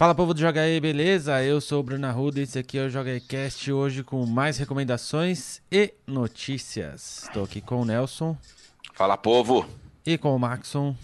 [0.00, 1.44] Fala povo do Joga aí, beleza?
[1.44, 4.24] Eu sou o Bruno Arruda e esse aqui é o Joga aí Cast hoje com
[4.24, 7.24] mais recomendações e notícias.
[7.24, 8.34] Estou aqui com o Nelson.
[8.94, 9.68] Fala povo!
[10.06, 10.96] E com o Maxon.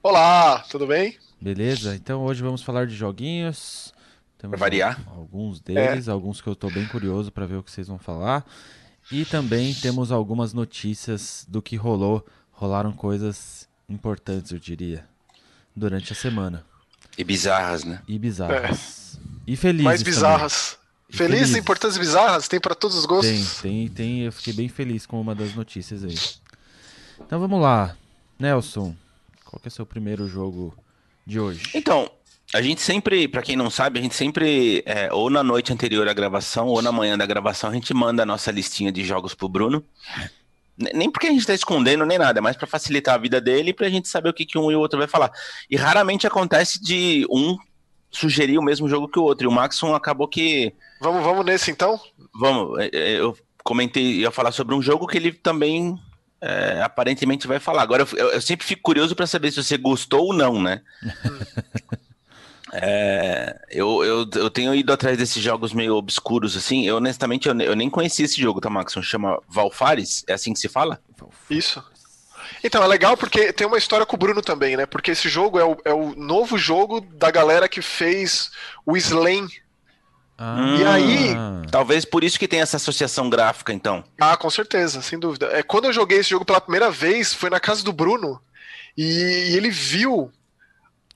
[0.00, 1.18] Olá, tudo bem?
[1.40, 1.96] Beleza?
[1.96, 3.92] Então hoje vamos falar de joguinhos.
[4.38, 5.02] Temos pra variar.
[5.08, 6.10] Alguns deles, é.
[6.12, 8.46] alguns que eu estou bem curioso para ver o que vocês vão falar.
[9.10, 12.24] E também temos algumas notícias do que rolou.
[12.52, 15.04] Rolaram coisas importantes, eu diria,
[15.74, 16.64] durante a semana.
[17.18, 18.00] E bizarras, né?
[18.06, 19.18] E bizarras.
[19.18, 19.18] É.
[19.48, 19.84] E felizes.
[19.84, 20.78] Mais bizarras.
[21.10, 22.46] Felizes, felizes, importantes bizarras?
[22.46, 23.60] Tem para todos os gostos?
[23.60, 24.20] Tem, tem, tem.
[24.20, 26.14] Eu fiquei bem feliz com uma das notícias aí.
[27.20, 27.96] Então vamos lá.
[28.38, 28.94] Nelson,
[29.44, 30.72] qual que é o seu primeiro jogo
[31.26, 31.62] de hoje?
[31.74, 32.08] Então,
[32.54, 36.06] a gente sempre, para quem não sabe, a gente sempre, é, ou na noite anterior
[36.08, 39.34] à gravação, ou na manhã da gravação, a gente manda a nossa listinha de jogos
[39.34, 39.84] pro Bruno.
[40.94, 43.74] Nem porque a gente está escondendo nem nada, mas para facilitar a vida dele e
[43.74, 45.32] para a gente saber o que, que um e o outro vai falar.
[45.68, 47.56] E raramente acontece de um
[48.10, 49.44] sugerir o mesmo jogo que o outro.
[49.44, 50.72] E o Maxon acabou que.
[51.00, 52.00] Vamos, vamos nesse então?
[52.34, 52.78] Vamos.
[52.78, 55.98] É, é, eu comentei, ia falar sobre um jogo que ele também
[56.40, 57.82] é, aparentemente vai falar.
[57.82, 60.82] Agora, eu, eu sempre fico curioso para saber se você gostou ou não, né?
[62.72, 66.86] É, eu, eu, eu tenho ido atrás desses jogos meio obscuros, assim.
[66.86, 68.94] Eu, honestamente, eu, eu nem conheci esse jogo, tá, Max?
[69.02, 70.24] Chama Valfares?
[70.26, 71.00] É assim que se fala?
[71.48, 71.82] Isso.
[72.62, 74.86] Então, é legal porque tem uma história com o Bruno também, né?
[74.86, 78.50] Porque esse jogo é o, é o novo jogo da galera que fez
[78.84, 79.48] o Slain.
[80.36, 81.36] Ah, e aí.
[81.70, 84.04] Talvez por isso que tem essa associação gráfica, então.
[84.20, 85.48] Ah, com certeza, sem dúvida.
[85.52, 88.40] É, quando eu joguei esse jogo pela primeira vez, foi na casa do Bruno.
[88.96, 90.32] E, e ele viu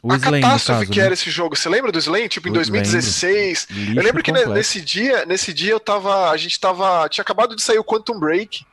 [0.03, 1.05] o a Slane, catástrofe caso, que né?
[1.05, 1.57] era esse jogo.
[1.57, 2.29] Você lembra do Slane?
[2.29, 3.69] Tipo, em 2016.
[3.71, 3.95] Lembro.
[3.95, 4.53] Eu lembro que completo.
[4.53, 6.31] nesse dia, nesse dia eu tava.
[6.31, 7.09] A gente tava.
[7.09, 8.67] Tinha acabado de sair o Quantum Break.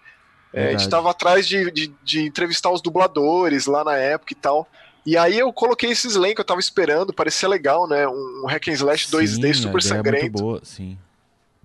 [0.52, 4.36] É, a gente tava atrás de, de, de, entrevistar os dubladores lá na época e
[4.36, 4.68] tal.
[5.06, 8.08] E aí eu coloquei esse Slane que eu tava esperando, parecia legal, né?
[8.08, 10.24] Um, hack and slash sim, 2D super sangrento.
[10.24, 10.98] Muito boa, sim.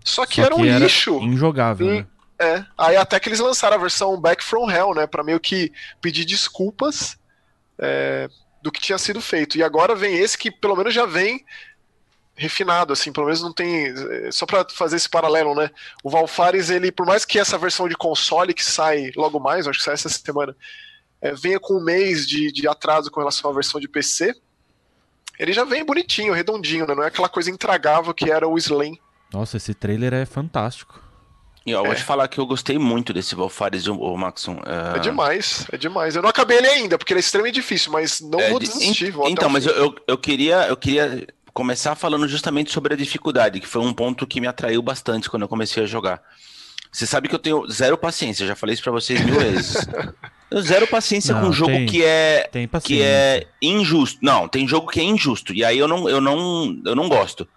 [0.04, 1.16] Só que Só era um que lixo.
[1.16, 2.06] Era injogável, e, né?
[2.38, 2.64] É.
[2.76, 5.06] Aí até que eles lançaram a versão Back from Hell, né?
[5.06, 7.16] Pra meio que pedir desculpas.
[7.78, 8.28] É,
[8.64, 9.58] do que tinha sido feito.
[9.58, 11.44] E agora vem esse que pelo menos já vem
[12.34, 13.94] refinado, assim, pelo menos não tem.
[14.32, 15.70] Só para fazer esse paralelo, né?
[16.02, 19.80] O Valfares, ele, por mais que essa versão de console que sai logo mais, acho
[19.80, 20.56] que sai essa semana,
[21.20, 24.34] é, venha com um mês de, de atraso com relação à versão de PC,
[25.38, 26.94] ele já vem bonitinho, redondinho, né?
[26.94, 28.98] Não é aquela coisa intragável que era o Slain.
[29.30, 31.03] Nossa, esse trailer é fantástico.
[31.66, 31.86] E eu é.
[31.86, 34.60] vou te falar que eu gostei muito desse Valfares, o Maxon.
[34.66, 34.98] É...
[34.98, 35.00] é...
[35.00, 36.14] demais, é demais.
[36.14, 39.10] Eu não acabei ele ainda, porque ele é extremamente difícil, mas não é, vou desistir.
[39.10, 43.66] Vou então, mas eu, eu, queria, eu queria começar falando justamente sobre a dificuldade, que
[43.66, 46.20] foi um ponto que me atraiu bastante quando eu comecei a jogar.
[46.92, 49.76] Você sabe que eu tenho zero paciência, já falei isso pra vocês mil vezes.
[50.50, 52.48] Eu zero paciência não, com um jogo tem, que é
[52.84, 54.20] que é injusto.
[54.22, 57.48] Não, tem jogo que é injusto e aí eu não eu não eu não gosto.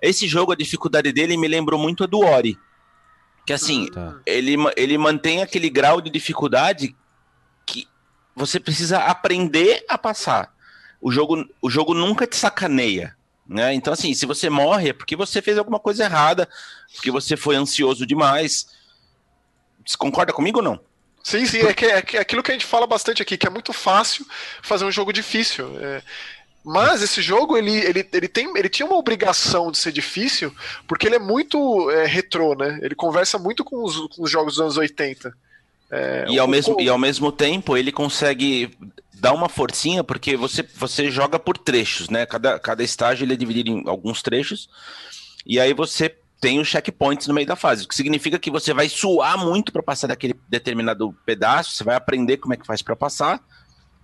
[0.00, 2.56] Esse jogo a dificuldade dele me lembrou muito a do Ori.
[3.46, 4.20] Que assim, tá.
[4.24, 6.94] ele, ele mantém aquele grau de dificuldade
[7.66, 7.88] que
[8.34, 10.52] você precisa aprender a passar.
[11.00, 13.16] O jogo, o jogo nunca te sacaneia.
[13.46, 13.74] Né?
[13.74, 16.48] Então, assim, se você morre é porque você fez alguma coisa errada,
[16.94, 18.68] porque você foi ansioso demais.
[19.84, 20.80] Você concorda comigo ou não?
[21.22, 23.50] Sim, sim, é, que, é, é aquilo que a gente fala bastante aqui, que é
[23.50, 24.26] muito fácil
[24.60, 25.78] fazer um jogo difícil.
[25.80, 26.02] É,
[26.64, 30.54] mas esse jogo, ele, ele, ele, tem, ele tinha uma obrigação de ser difícil,
[30.86, 32.78] porque ele é muito é, retrô, né?
[32.82, 35.34] Ele conversa muito com os, com os jogos dos anos 80.
[35.90, 38.70] É, e, ao mesmo, e ao mesmo tempo, ele consegue
[39.14, 42.26] dar uma forcinha, porque você, você joga por trechos, né?
[42.26, 44.68] Cada, cada estágio ele é dividido em alguns trechos,
[45.44, 48.74] e aí você tem os checkpoints no meio da fase, o que significa que você
[48.74, 52.82] vai suar muito para passar daquele determinado pedaço, você vai aprender como é que faz
[52.82, 53.40] para passar,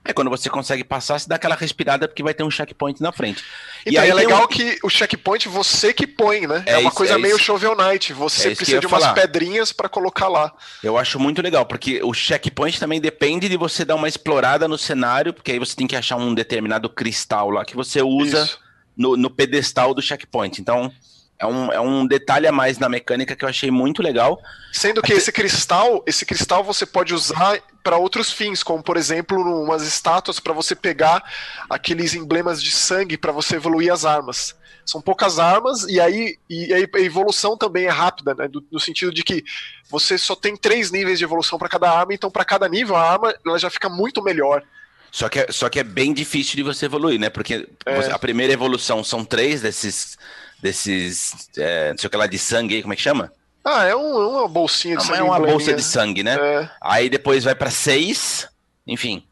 [0.04, 3.12] é quando você consegue passar, você dá aquela respirada porque vai ter um checkpoint na
[3.12, 3.44] frente.
[3.82, 4.46] Então, e aí é legal um...
[4.46, 6.62] que o checkpoint você que põe, né?
[6.66, 8.12] É, é uma isso, coisa é meio Shovel Knight.
[8.14, 9.14] Você é precisa de umas falar.
[9.14, 10.52] pedrinhas para colocar lá.
[10.82, 14.78] Eu acho muito legal, porque o checkpoint também depende de você dar uma explorada no
[14.78, 18.48] cenário, porque aí você tem que achar um determinado cristal lá que você usa
[18.96, 20.60] no, no pedestal do checkpoint.
[20.60, 20.90] Então,
[21.38, 24.40] é um, é um detalhe a mais na mecânica que eu achei muito legal.
[24.72, 29.40] Sendo que esse cristal, esse cristal você pode usar para outros fins, como por exemplo,
[29.62, 31.24] umas estátuas para você pegar
[31.70, 34.54] aqueles emblemas de sangue para você evoluir as armas.
[34.84, 38.46] São poucas armas e aí e a evolução também é rápida, né?
[38.46, 39.42] Do, no sentido de que
[39.88, 43.10] você só tem três níveis de evolução para cada arma, então para cada nível a
[43.10, 44.62] arma ela já fica muito melhor.
[45.10, 47.30] Só que, é, só que é bem difícil de você evoluir, né?
[47.30, 48.12] Porque é.
[48.12, 50.18] a primeira evolução são três desses
[50.60, 53.32] desses, é, não sei o que lá, de sangue como é que chama?
[53.64, 55.20] Ah, é, um, é uma bolsinha de não, sangue.
[55.20, 56.36] É uma bolsa de sangue, né?
[56.38, 56.70] É.
[56.80, 58.48] Aí depois vai para seis,
[58.86, 59.24] enfim.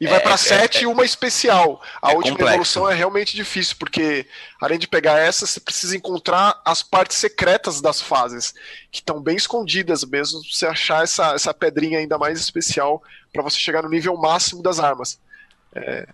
[0.00, 1.80] e vai para 7 e uma especial.
[2.02, 2.52] A última complexo.
[2.52, 4.26] evolução é realmente difícil, porque
[4.60, 8.52] além de pegar essa, você precisa encontrar as partes secretas das fases,
[8.90, 13.02] que estão bem escondidas mesmo, você achar essa, essa pedrinha ainda mais especial
[13.32, 15.18] para você chegar no nível máximo das armas.
[15.74, 16.06] É,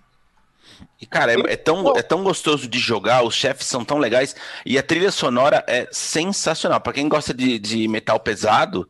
[1.00, 4.36] e, cara, é, é, tão, é tão gostoso de jogar, os chefes são tão legais,
[4.66, 6.80] e a trilha sonora é sensacional.
[6.80, 8.88] Para quem gosta de, de metal pesado.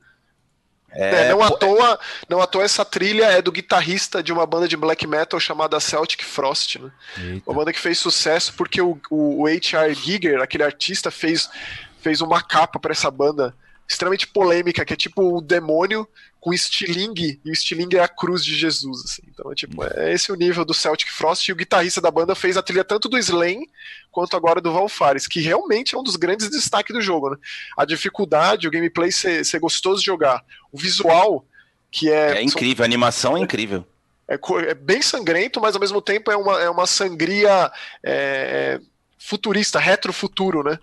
[0.93, 4.45] É, é, não, à toa, não à toa essa trilha é do guitarrista de uma
[4.45, 6.91] banda de black metal chamada Celtic Frost, né?
[7.47, 9.95] Uma banda que fez sucesso porque o, o, H.R.
[9.95, 11.49] Giger, aquele artista, fez,
[12.01, 13.55] fez uma capa para essa banda
[13.89, 16.09] extremamente polêmica, que é tipo o demônio
[16.41, 19.23] com estilingue, e o estilingue é a cruz de Jesus, assim.
[19.29, 22.35] Então, é, tipo, é esse o nível do Celtic Frost, e o guitarrista da banda
[22.35, 23.61] fez a trilha tanto do Slain,
[24.11, 27.37] quanto agora do Valfares, que realmente é um dos grandes destaques do jogo, né?
[27.77, 30.43] A dificuldade, o gameplay ser, ser gostoso de jogar,
[30.73, 31.45] o visual,
[31.91, 32.39] que é...
[32.39, 32.85] É incrível, são...
[32.85, 33.87] a animação é incrível.
[34.27, 34.39] É,
[34.69, 37.71] é, bem sangrento, mas ao mesmo tempo é uma, é uma sangria
[38.03, 38.81] é, é
[39.19, 40.79] futurista, retrofuturo, né?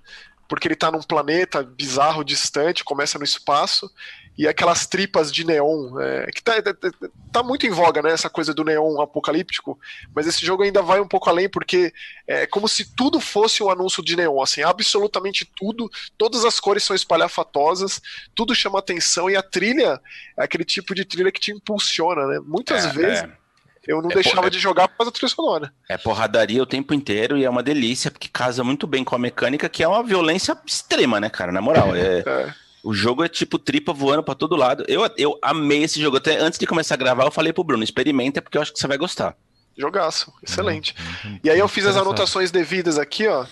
[0.48, 3.92] porque ele está num planeta bizarro, distante, começa no espaço,
[4.38, 6.92] e aquelas tripas de neon, é, que tá, tá, tá,
[7.31, 9.80] tá, muito em voga, né, essa coisa do neon apocalíptico,
[10.13, 11.92] mas esse jogo ainda vai um pouco além, porque
[12.28, 16.84] é como se tudo fosse um anúncio de neon, assim, absolutamente tudo, todas as cores
[16.84, 18.01] são espalhafatosas,
[18.36, 20.00] tudo chama atenção, e a trilha
[20.38, 23.24] é aquele tipo de trilha que te impulsiona, né, muitas é, vezes...
[23.24, 23.48] É
[23.88, 25.74] eu não é deixava de jogar por causa da trilha sonora.
[25.88, 29.18] É porradaria o tempo inteiro e é uma delícia, porque casa muito bem com a
[29.18, 31.54] mecânica, que é uma violência extrema, né, cara?
[31.54, 31.95] Na moral.
[31.95, 32.54] É, é.
[32.83, 34.83] O jogo é tipo tripa voando para todo lado.
[34.88, 36.18] Eu, eu amei esse jogo.
[36.18, 38.79] Até antes de começar a gravar, eu falei pro Bruno: experimenta, porque eu acho que
[38.79, 39.35] você vai gostar.
[39.77, 40.95] Jogaço, excelente.
[41.24, 41.39] Uhum, uhum.
[41.44, 43.45] E aí eu fiz as anotações devidas aqui, ó.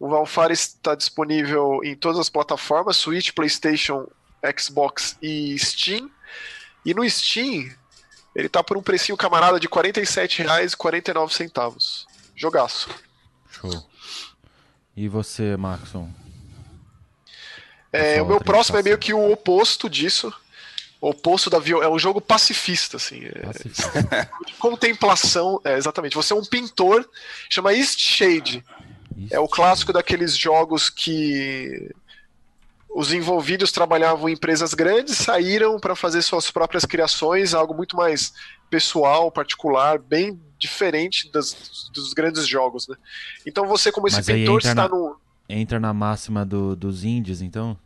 [0.00, 4.08] O Valfares está disponível em todas as plataformas: Switch, PlayStation,
[4.58, 6.10] Xbox e Steam.
[6.84, 7.70] E no Steam,
[8.34, 12.04] ele tá por um precinho camarada de R$ 47,49.
[12.36, 12.90] Jogaço.
[13.50, 13.88] Show.
[14.96, 16.08] E você, Maxon?
[17.94, 20.32] É, o meu próximo é meio que o oposto disso.
[21.00, 21.82] O oposto da viol...
[21.82, 23.24] É um jogo pacifista, assim.
[23.24, 23.40] É...
[23.40, 24.30] Pacifista.
[24.58, 25.60] contemplação.
[25.64, 26.16] É, exatamente.
[26.16, 27.08] Você é um pintor,
[27.48, 28.64] chama East Shade.
[29.16, 31.94] East é o clássico daqueles jogos que
[32.94, 38.32] os envolvidos trabalhavam em empresas grandes, saíram para fazer suas próprias criações, algo muito mais
[38.70, 42.96] pessoal, particular, bem diferente das, dos grandes jogos, né?
[43.44, 45.16] Então você, como esse Mas pintor, está na, no.
[45.48, 47.76] Entra na máxima do, dos indies, então?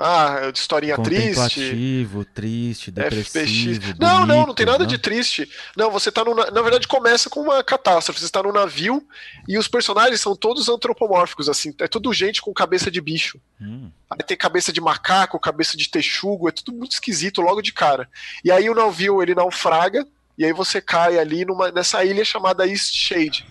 [0.00, 3.74] Ah, de historinha Contemplativo, triste, depressivo.
[3.74, 3.98] FPX.
[3.98, 4.86] Não, bonito, não, não tem nada não?
[4.86, 5.50] de triste.
[5.76, 6.36] Não, você tá no.
[6.36, 8.20] Na verdade, começa com uma catástrofe.
[8.20, 9.04] Você está no navio
[9.48, 11.74] e os personagens são todos antropomórficos, assim.
[11.80, 13.40] É tudo gente com cabeça de bicho.
[13.60, 13.90] Hum.
[14.08, 18.08] Aí tem cabeça de macaco, cabeça de texugo, é tudo muito esquisito logo de cara.
[18.44, 20.06] E aí o navio ele naufraga,
[20.38, 23.44] e aí você cai ali numa, nessa ilha chamada East Shade.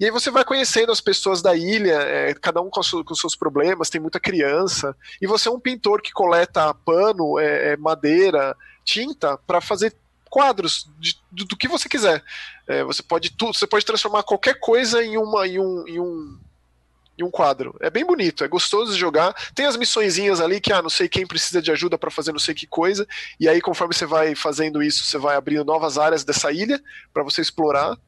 [0.00, 3.36] E aí você vai conhecendo as pessoas da ilha, é, cada um com, com, seus
[3.36, 4.96] problemas, tem muita criança.
[5.20, 9.94] E você é um pintor que coleta pano, é, é madeira, tinta para fazer
[10.30, 12.24] quadros de, do, do, que você quiser.
[12.66, 16.38] É, você pode tudo, você pode transformar qualquer coisa em uma em um, em um
[17.24, 17.76] um quadro.
[17.80, 19.34] É bem bonito, é gostoso de jogar.
[19.54, 22.38] Tem as missõezinhas ali que, ah, não sei quem precisa de ajuda para fazer não
[22.38, 23.06] sei que coisa.
[23.38, 26.82] E aí, conforme você vai fazendo isso, você vai abrindo novas áreas dessa ilha
[27.12, 27.98] para você explorar.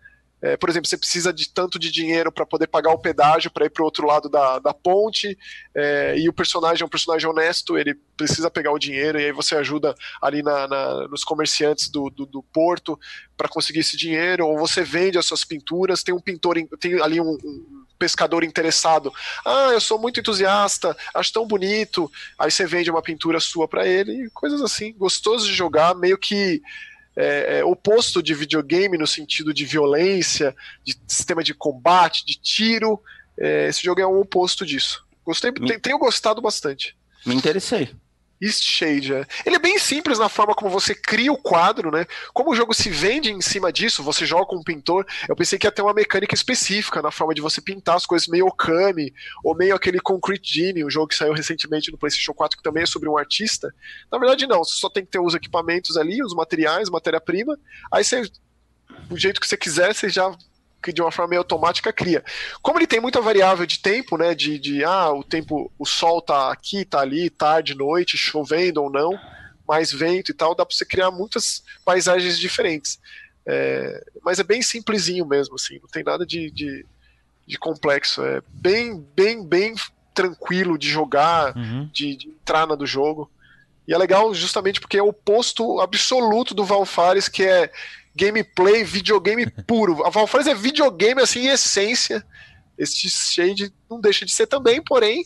[0.43, 3.67] É, por exemplo, você precisa de tanto de dinheiro para poder pagar o pedágio para
[3.67, 5.39] ir para o outro lado da, da ponte,
[5.75, 9.33] é, e o personagem é um personagem honesto, ele precisa pegar o dinheiro, e aí
[9.33, 12.99] você ajuda ali na, na nos comerciantes do, do, do porto
[13.37, 17.21] para conseguir esse dinheiro, ou você vende as suas pinturas, tem um pintor, tem ali
[17.21, 19.13] um, um pescador interessado.
[19.47, 22.11] Ah, eu sou muito entusiasta, acho tão bonito.
[22.37, 24.93] Aí você vende uma pintura sua para ele, coisas assim.
[24.93, 26.61] Gostoso de jogar, meio que
[27.17, 30.55] é, é, oposto de videogame no sentido de violência,
[30.85, 33.01] de sistema de combate, de tiro.
[33.39, 35.05] É, esse jogo é um oposto disso.
[35.25, 35.79] Gostei, Me...
[35.79, 36.97] tenho gostado bastante.
[37.25, 37.91] Me interessei.
[38.43, 39.15] East Shade.
[39.15, 39.27] É.
[39.47, 42.07] Ele é bem simples na forma como você cria o quadro, né?
[42.35, 45.07] Como o jogo se vende em cima disso, você joga com um pintor.
[45.29, 48.27] Eu pensei que ia ter uma mecânica específica na forma de você pintar as coisas
[48.27, 52.59] meio Okami, ou meio aquele Concrete Genie, um jogo que saiu recentemente no PlayStation 4,
[52.59, 53.73] que também é sobre um artista.
[54.11, 54.65] Na verdade, não.
[54.65, 57.57] Você só tem que ter os equipamentos ali, os materiais, matéria-prima.
[57.93, 58.23] Aí você.
[59.09, 60.35] Do jeito que você quiser, você já
[60.83, 62.25] que de uma forma meio automática cria.
[62.61, 64.35] Como ele tem muita variável de tempo, né?
[64.35, 68.91] De, de ah, o tempo, o sol tá aqui, tá ali, tarde, noite, chovendo ou
[68.91, 69.19] não,
[69.67, 72.99] mais vento e tal, dá para você criar muitas paisagens diferentes.
[73.47, 76.87] É, mas é bem simplesinho mesmo, assim, não tem nada de, de,
[77.47, 78.23] de complexo.
[78.23, 79.75] É bem, bem, bem
[80.15, 81.89] tranquilo de jogar, uhum.
[81.93, 83.31] de, de entrar na do jogo.
[83.87, 87.71] E é legal justamente porque é o oposto absoluto do Valfares, que é
[88.15, 90.05] gameplay, videogame puro.
[90.05, 92.25] A Valfrans é videogame assim em essência.
[92.77, 95.25] Este Shade não deixa de ser também, porém,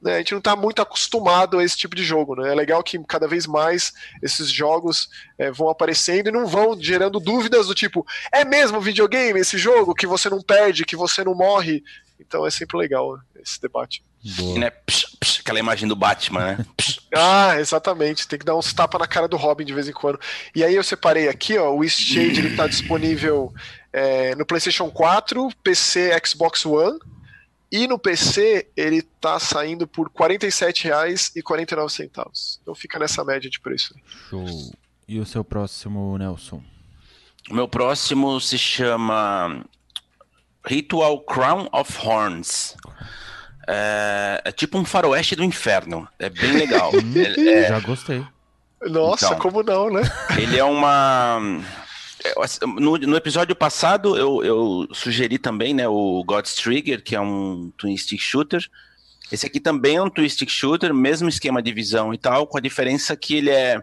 [0.00, 2.36] né, a gente não está muito acostumado a esse tipo de jogo.
[2.36, 2.50] Né?
[2.50, 7.20] É legal que cada vez mais esses jogos é, vão aparecendo e não vão gerando
[7.20, 11.34] dúvidas do tipo: é mesmo videogame esse jogo que você não perde, que você não
[11.34, 11.82] morre?
[12.20, 14.02] Então é sempre legal esse debate.
[14.22, 16.66] E, né, psh, psh, aquela imagem do Batman, né?
[16.76, 18.26] Psh, ah, exatamente.
[18.26, 20.18] Tem que dar uns tapas na cara do Robin de vez em quando.
[20.54, 23.54] E aí eu separei aqui, ó, o East Shade ele tá disponível
[23.92, 26.98] é, no PlayStation 4, PC, Xbox One.
[27.70, 32.58] E no PC ele tá saindo por R$ 47,49.
[32.62, 33.94] Então fica nessa média de preço.
[34.30, 34.72] Show.
[35.06, 36.62] E o seu próximo, Nelson?
[37.50, 39.62] O meu próximo se chama
[40.66, 42.74] Ritual Crown of Horns.
[43.70, 46.08] É, é, tipo um faroeste do inferno.
[46.18, 46.90] É bem legal.
[47.14, 47.68] é, é...
[47.68, 48.24] Já gostei.
[48.80, 50.02] Nossa, então, como não, né?
[50.38, 51.38] Ele é uma.
[52.24, 52.32] É,
[52.66, 57.70] no, no episódio passado, eu, eu, sugeri também né, o God's Trigger, que é um
[57.76, 58.64] twin stick shooter.
[59.30, 62.56] Esse aqui também é um twin stick shooter, mesmo esquema de visão e tal, com
[62.56, 63.82] a diferença que ele é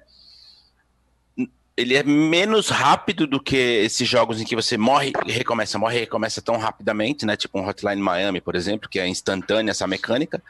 [1.78, 5.98] ele é menos rápido do que esses jogos em que você morre e recomeça, morre
[5.98, 7.36] e recomeça tão rapidamente, né?
[7.36, 10.42] Tipo um Hotline Miami, por exemplo, que é instantânea essa mecânica.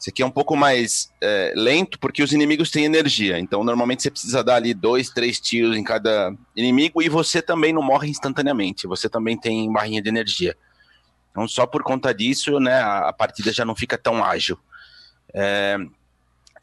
[0.00, 3.38] Esse aqui é um pouco mais é, lento porque os inimigos têm energia.
[3.38, 7.72] Então, normalmente você precisa dar ali dois, três tiros em cada inimigo e você também
[7.72, 8.86] não morre instantaneamente.
[8.86, 10.56] Você também tem barrinha de energia.
[11.30, 14.58] Então, só por conta disso, né, a, a partida já não fica tão ágil.
[15.34, 15.76] É,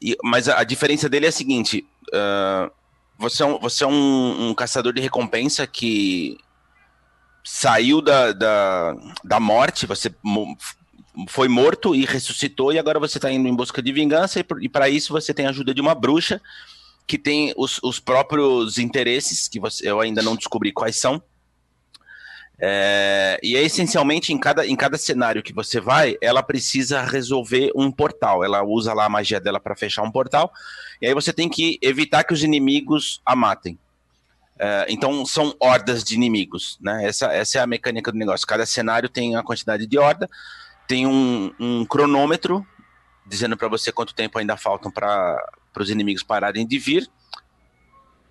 [0.00, 1.86] e, mas a, a, diferença dele é a seguinte.
[2.08, 2.81] Uh,
[3.18, 6.38] você é um, você é um, um caçador de recompensa que
[7.44, 10.14] saiu da, da, da morte, você
[11.28, 14.88] foi morto e ressuscitou, e agora você está indo em busca de vingança, e, para
[14.88, 16.40] isso você tem a ajuda de uma bruxa
[17.06, 21.22] que tem os, os próprios interesses, que você, eu ainda não descobri quais são.
[22.64, 27.72] É, e é essencialmente em cada, em cada cenário que você vai, ela precisa resolver
[27.74, 28.44] um portal.
[28.44, 30.52] Ela usa lá a magia dela para fechar um portal.
[31.00, 33.76] E aí você tem que evitar que os inimigos a matem.
[34.54, 37.04] Uh, então são hordas de inimigos, né?
[37.04, 38.46] Essa, essa é a mecânica do negócio.
[38.46, 40.30] Cada cenário tem a quantidade de horda,
[40.86, 42.64] tem um, um cronômetro
[43.26, 45.36] dizendo para você quanto tempo ainda faltam para
[45.76, 47.10] os inimigos pararem de vir.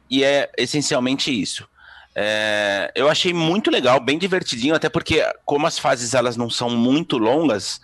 [0.09, 1.67] E é essencialmente isso.
[2.13, 6.69] É, eu achei muito legal, bem divertidinho, até porque como as fases elas não são
[6.69, 7.79] muito longas,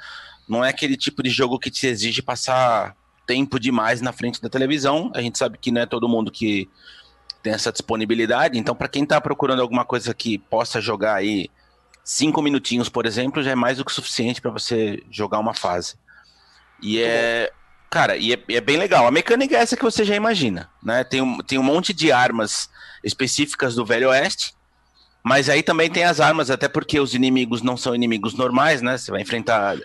[0.47, 4.49] não é aquele tipo de jogo que te exige passar tempo demais na frente da
[4.49, 5.11] televisão.
[5.13, 6.69] A gente sabe que não é todo mundo que
[7.43, 8.57] tem essa disponibilidade.
[8.57, 11.49] Então, para quem está procurando alguma coisa que possa jogar aí
[12.03, 15.95] cinco minutinhos, por exemplo, já é mais do que suficiente para você jogar uma fase.
[16.81, 17.51] E é,
[17.89, 19.07] cara, e é, é, bem legal.
[19.07, 21.03] A mecânica é essa que você já imagina, né?
[21.03, 22.69] Tem um, tem um monte de armas
[23.03, 24.55] específicas do Velho Oeste.
[25.23, 28.97] Mas aí também tem as armas, até porque os inimigos não são inimigos normais, né?
[28.97, 29.77] Você vai enfrentar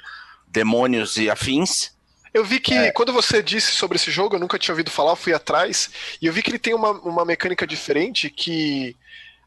[0.46, 1.90] demônios e afins.
[2.32, 2.92] Eu vi que é.
[2.92, 5.90] quando você disse sobre esse jogo, eu nunca tinha ouvido falar, fui atrás,
[6.20, 8.96] e eu vi que ele tem uma, uma mecânica diferente que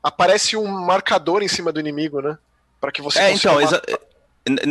[0.03, 2.37] aparece um marcador em cima do inimigo, né?
[2.79, 3.81] Para que você É, então, exa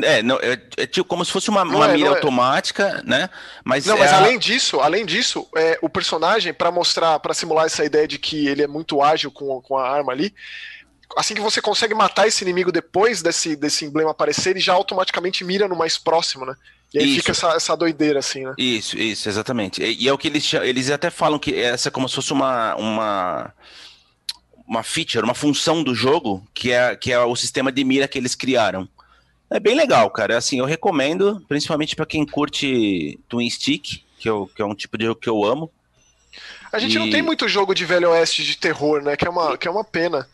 [0.04, 2.10] é, não, é, é, tipo como se fosse uma, uma é, mira é.
[2.10, 3.28] automática, né?
[3.64, 4.18] Mas não, é mas a...
[4.18, 8.46] além disso, além disso, é, o personagem para mostrar, para simular essa ideia de que
[8.46, 10.32] ele é muito ágil com, com a arma ali,
[11.16, 15.42] assim que você consegue matar esse inimigo depois desse, desse emblema aparecer, ele já automaticamente
[15.44, 16.54] mira no mais próximo, né?
[16.92, 17.16] E aí isso.
[17.16, 18.54] fica essa, essa doideira, assim, né?
[18.56, 19.82] Isso, isso, exatamente.
[19.82, 22.32] E, e, é o que eles eles até falam que essa é como se fosse
[22.32, 23.52] uma, uma,
[24.68, 28.16] uma feature, uma função do jogo, que é, que é o sistema de mira que
[28.16, 28.88] eles criaram.
[29.50, 30.36] É bem legal, cara.
[30.36, 34.96] Assim, eu recomendo, principalmente para quem curte Twin Stick, que, eu, que é um tipo
[34.96, 35.70] de jogo que eu amo.
[36.72, 36.98] A gente e...
[36.98, 39.16] não tem muito jogo de Velho Oeste de terror, né?
[39.16, 40.28] Que é uma, que é uma pena.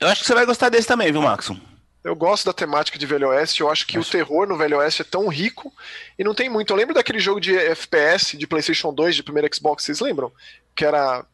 [0.00, 1.58] Eu acho que você vai gostar desse também, viu, Maxon?
[2.04, 5.02] Eu gosto da temática de Velho Oeste, eu acho que o terror no Velho Oeste
[5.02, 5.72] é tão rico
[6.18, 6.72] e não tem muito.
[6.72, 10.30] Eu lembro daquele jogo de FPS de PlayStation 2, de primeiro Xbox, vocês lembram?
[10.74, 11.24] Que era.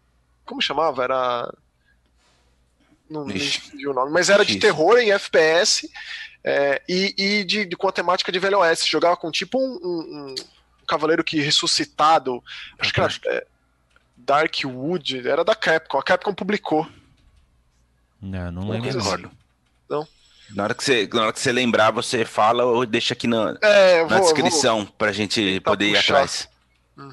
[0.46, 1.04] Como chamava?
[1.04, 1.54] Era.
[3.10, 5.90] Não, entendi o nome, mas era de terror em FPS
[6.44, 8.90] é, e, e de, de, com a temática de Velho Oeste.
[8.90, 10.34] Jogava com tipo um, um,
[10.82, 12.42] um cavaleiro que ressuscitado.
[12.78, 13.12] Acho que era.
[13.26, 13.46] É,
[14.16, 15.98] Darkwood, era da Capcom.
[15.98, 16.86] A Capcom publicou.
[18.20, 18.98] Não, não lembro.
[18.98, 19.24] Assim.
[19.88, 20.06] Não.
[20.54, 23.56] Na hora, que você, na hora que você lembrar, você fala ou deixa aqui na,
[23.62, 24.92] é, na vou, descrição vou...
[24.92, 26.48] pra gente poder ir atrás.
[26.96, 27.12] Hum.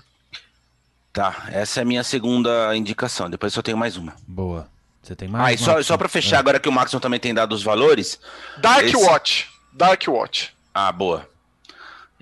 [1.13, 3.29] Tá, essa é a minha segunda indicação.
[3.29, 4.13] Depois eu tenho mais uma.
[4.27, 4.69] Boa.
[5.01, 5.45] Você tem mais?
[5.45, 6.39] Ah, e só, só pra fechar, é.
[6.39, 8.19] agora que o Maxon também tem dado os valores.
[8.57, 8.95] Dark esse...
[8.95, 9.49] Watch.
[9.71, 10.53] Dark Watch.
[10.73, 11.27] Ah, boa.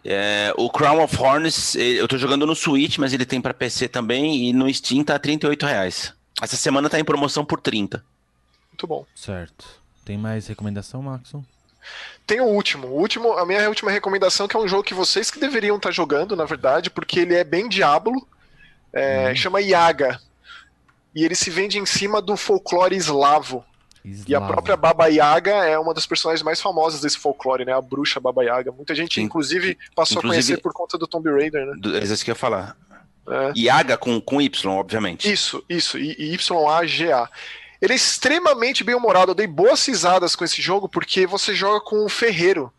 [0.06, 3.90] É, o Crown of Horns, eu tô jogando no Switch, mas ele tem para PC
[3.90, 6.14] também, e no Steam tá 38 reais.
[6.42, 8.04] Essa semana tá em promoção por 30.
[8.72, 9.06] Muito bom.
[9.16, 9.66] Certo.
[10.06, 11.44] Tem mais recomendação, Maxon?
[12.26, 12.88] Tem o último.
[12.88, 15.90] O último, a minha última recomendação que é um jogo que vocês que deveriam estar
[15.90, 18.28] tá jogando, na verdade, porque ele é bem Diablo.
[18.94, 19.36] É, hum.
[19.36, 20.22] Chama Yaga.
[21.16, 23.64] E ele se vende em cima do folclore eslavo.
[24.04, 24.30] Eslavo.
[24.30, 27.74] E a própria Baba Yaga é uma das personagens mais famosas desse folclore, né?
[27.74, 28.72] A bruxa Baba Yaga.
[28.72, 32.00] Muita gente, inclusive, passou inclusive, a conhecer por conta do Tomb Raider, né?
[32.00, 32.78] É isso que eu ia falar.
[33.28, 33.54] É.
[33.58, 35.32] Yaga com, com Y, obviamente.
[35.32, 35.98] Isso, isso.
[35.98, 37.30] Y-A-G-A.
[37.82, 39.32] Ele é extremamente bem humorado.
[39.32, 42.72] Eu dei boas risadas com esse jogo porque você joga com o ferreiro.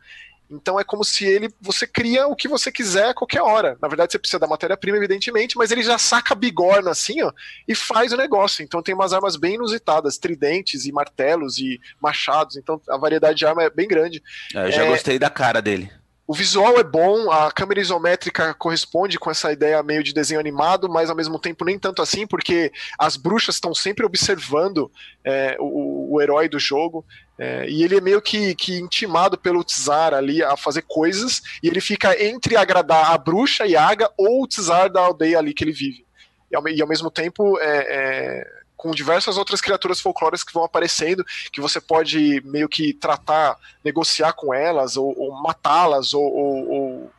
[0.51, 3.77] Então é como se ele você cria o que você quiser a qualquer hora.
[3.81, 7.33] Na verdade, você precisa da matéria-prima, evidentemente, mas ele já saca bigorna assim, ó,
[7.67, 8.63] e faz o negócio.
[8.63, 12.57] Então tem umas armas bem inusitadas, tridentes e martelos e machados.
[12.57, 14.23] Então a variedade de arma é bem grande.
[14.55, 14.89] É, eu já é...
[14.89, 15.91] gostei da cara dele.
[16.29, 20.87] O visual é bom, a câmera isométrica corresponde com essa ideia meio de desenho animado,
[20.87, 24.93] mas ao mesmo tempo nem tanto assim, porque as bruxas estão sempre observando
[25.25, 27.03] é, o, o, herói do jogo.
[27.39, 31.69] É, e ele é meio que, que intimado pelo Tsar ali a fazer coisas, e
[31.69, 35.73] ele fica entre agradar a bruxa Yaga ou o Tsar da aldeia ali que ele
[35.73, 36.05] vive.
[36.53, 40.63] E ao, e ao mesmo tempo é, é com diversas outras criaturas folclóricas que vão
[40.63, 47.13] aparecendo, que você pode meio que tratar, negociar com elas, ou, matá-las, ou, ou, ou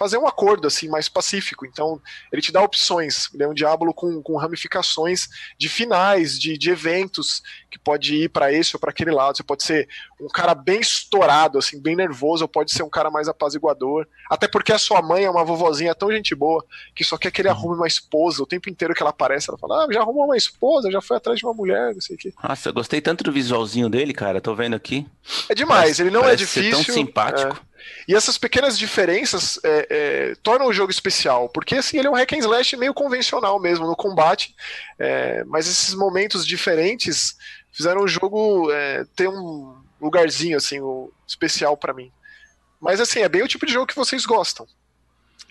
[0.00, 1.66] fazer um acordo assim mais pacífico.
[1.66, 2.00] Então,
[2.32, 3.28] ele te dá opções.
[3.34, 5.28] Ele é um diabo com, com ramificações
[5.58, 9.36] de finais, de, de eventos, que pode ir para esse ou para aquele lado.
[9.36, 9.86] Você pode ser
[10.18, 14.06] um cara bem estourado, assim, bem nervoso, ou pode ser um cara mais apaziguador.
[14.30, 16.64] Até porque a sua mãe é uma vovozinha tão gente boa
[16.94, 17.54] que só quer que ele uhum.
[17.54, 18.42] arrume uma esposa.
[18.42, 21.18] O tempo inteiro que ela aparece, ela fala: Ah, já arrumou uma esposa, já foi
[21.18, 22.32] atrás de uma mulher, não sei o que.
[22.42, 24.40] Nossa, eu gostei tanto do visualzinho dele, cara.
[24.40, 25.06] Tô vendo aqui.
[25.50, 26.70] É demais, parece, ele não é difícil.
[26.70, 27.60] tão simpático.
[27.66, 27.69] É.
[28.06, 32.14] E essas pequenas diferenças é, é, tornam o jogo especial, porque assim, ele é um
[32.14, 34.54] hack and slash meio convencional mesmo no combate,
[34.98, 37.36] é, mas esses momentos diferentes
[37.72, 42.10] fizeram o jogo é, ter um lugarzinho assim, o, especial para mim.
[42.80, 44.66] Mas assim, é bem o tipo de jogo que vocês gostam.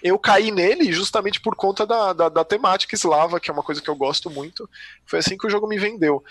[0.02, 3.82] Eu caí nele justamente por conta da, da, da temática eslava, que é uma coisa
[3.82, 4.68] que eu gosto muito.
[5.06, 6.24] Foi assim que o jogo me vendeu.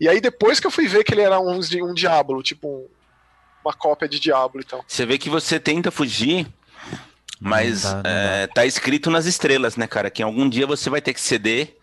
[0.00, 2.88] E aí depois que eu fui ver que ele era um, um Diablo, tipo um,
[3.64, 4.84] uma cópia de Diablo, então.
[4.86, 6.46] Você vê que você tenta fugir,
[7.40, 10.10] mas não dá, não é, tá escrito nas estrelas, né, cara?
[10.10, 11.76] Que em algum dia você vai ter que ceder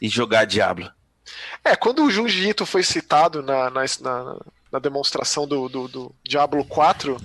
[0.00, 0.90] e jogar Diablo.
[1.64, 4.36] É, quando o Junji Ito foi citado na, na, na,
[4.70, 7.16] na demonstração do, do, do, Diablo 4,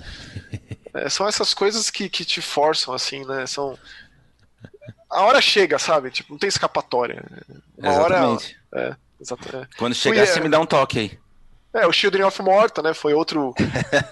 [0.93, 3.45] é, são essas coisas que, que te forçam, assim, né?
[3.45, 3.77] São.
[5.09, 6.11] A hora chega, sabe?
[6.11, 7.23] Tipo, não tem escapatória.
[7.77, 8.57] Uma Exatamente.
[8.71, 8.89] hora.
[8.89, 9.75] É, exatamente.
[9.77, 10.43] Quando chegar, Fui, você é...
[10.43, 11.19] me dá um toque aí.
[11.71, 12.93] É, o Children of Morta, né?
[12.95, 13.53] Foi outro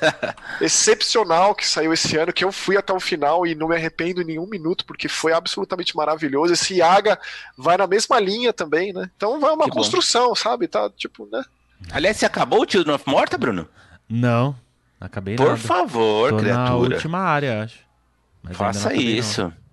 [0.61, 4.21] excepcional que saiu esse ano, que eu fui até o final e não me arrependo
[4.21, 6.53] em nenhum minuto, porque foi absolutamente maravilhoso.
[6.53, 7.19] Esse Yaga
[7.57, 9.09] vai na mesma linha também, né?
[9.15, 10.35] Então vai uma que construção, bom.
[10.35, 10.67] sabe?
[10.67, 11.43] Tá, tipo, né?
[11.91, 13.67] Aliás, você acabou o Children of Morta, Bruno?
[14.07, 14.55] Não,
[14.99, 15.57] acabei Por nada.
[15.57, 16.69] favor, Tô criatura.
[16.69, 17.79] na última área, acho.
[18.43, 19.43] Mas Faça isso.
[19.43, 19.66] Não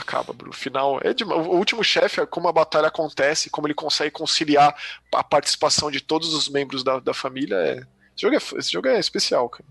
[0.00, 0.52] acaba, Bruno.
[0.52, 1.24] O final é de...
[1.24, 4.74] o último chefe, é como a batalha acontece, como ele consegue conciliar
[5.14, 7.56] a participação de todos os membros da, da família.
[7.56, 7.86] É...
[8.14, 8.58] Esse, jogo é...
[8.58, 9.64] Esse jogo é especial, cara.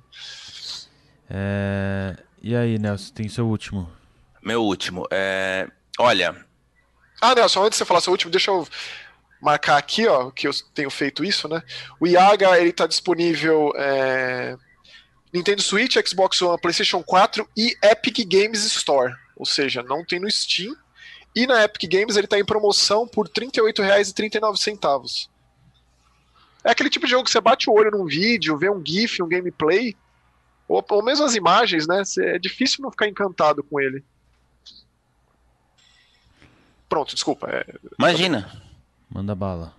[1.29, 2.17] É...
[2.41, 3.91] E aí, Nelson, tem seu último?
[4.41, 5.07] Meu último.
[5.11, 5.67] É...
[5.97, 6.35] Olha.
[7.21, 8.67] Ah, Nelson, antes de você falar seu último, deixa eu
[9.41, 11.63] marcar aqui, ó, que eu tenho feito isso, né?
[11.99, 13.71] O Yaga, ele tá disponível.
[13.75, 14.57] É...
[15.33, 20.29] Nintendo Switch, Xbox One, PlayStation 4 e Epic Games Store ou seja, não tem no
[20.29, 20.75] Steam.
[21.35, 25.27] E na Epic Games ele está em promoção por R$ 38,39.
[26.63, 29.21] É aquele tipo de jogo que você bate o olho num vídeo, vê um GIF,
[29.21, 29.95] um gameplay,
[30.67, 32.01] ou, ou mesmo as imagens, né?
[32.19, 34.03] É difícil não ficar encantado com ele.
[36.87, 37.49] Pronto, desculpa.
[37.49, 37.65] É...
[37.99, 38.61] Imagina.
[39.09, 39.73] Manda bala.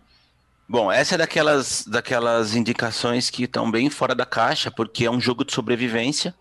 [0.69, 5.21] Bom, essa é daquelas, daquelas indicações que estão bem fora da caixa, porque é um
[5.21, 6.35] jogo de sobrevivência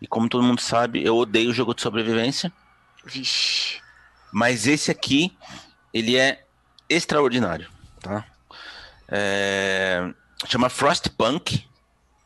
[0.00, 2.52] e como todo mundo sabe, eu odeio jogo de sobrevivência.
[3.04, 3.80] Vixe.
[4.32, 5.36] Mas esse aqui,
[5.92, 6.44] ele é
[6.88, 7.68] extraordinário,
[8.00, 8.24] tá?
[9.08, 10.12] É...
[10.46, 11.64] Chama Frostpunk.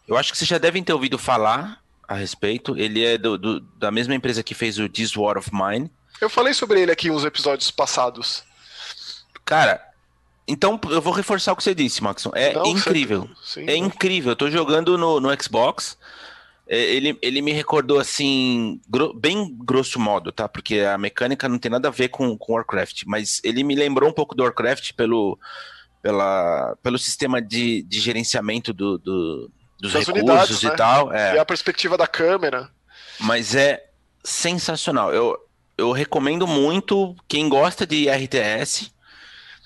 [0.09, 2.77] Eu acho que vocês já devem ter ouvido falar a respeito.
[2.77, 5.91] Ele é do, do, da mesma empresa que fez o This War of Mine.
[6.21, 8.43] Eu falei sobre ele aqui em uns episódios passados.
[9.45, 9.81] Cara,
[10.47, 12.33] então eu vou reforçar o que você disse, Maxon.
[12.35, 13.31] É Não, incrível.
[13.43, 14.33] Sim, é incrível.
[14.33, 15.97] Eu tô jogando no, no Xbox.
[16.73, 20.49] É, ele, ele me recordou assim, gro bem grosso modo, tá?
[20.49, 24.09] Porque a mecânica não tem nada a ver com, com Warcraft, mas ele me lembrou
[24.09, 25.37] um pouco do Warcraft pelo,
[26.01, 30.75] pela, pelo sistema de, de gerenciamento do, do dos Das recursos unidades, e né?
[30.77, 31.13] tal.
[31.13, 31.35] É.
[31.35, 32.69] E a perspectiva da câmera.
[33.19, 33.83] Mas é
[34.23, 35.13] sensacional.
[35.13, 35.37] Eu,
[35.77, 38.93] eu recomendo muito quem gosta de RTS.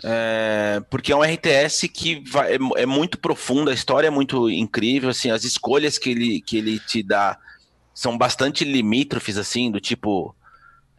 [0.02, 4.50] É, porque é um RTS que vai, é, é, muito profundo, a história é muito
[4.50, 7.38] incrível, assim, as escolhas que ele, que ele te dá
[7.94, 10.34] são bastante limítrofes, assim, do tipo.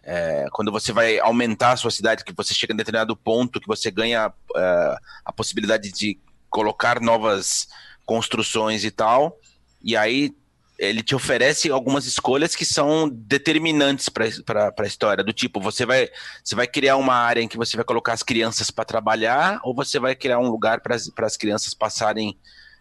[0.08, 3.68] É, quando você vai aumentar a sua cidade, que você chega em determinado ponto, que
[3.68, 7.68] você ganha é, a possibilidade de colocar novas
[8.06, 9.36] construções e tal,
[9.84, 10.32] e aí
[10.78, 16.10] ele te oferece algumas escolhas que são determinantes para a história, do tipo, você vai,
[16.44, 19.74] você vai criar uma área em que você vai colocar as crianças para trabalhar, ou
[19.74, 22.38] você vai criar um lugar para as crianças passarem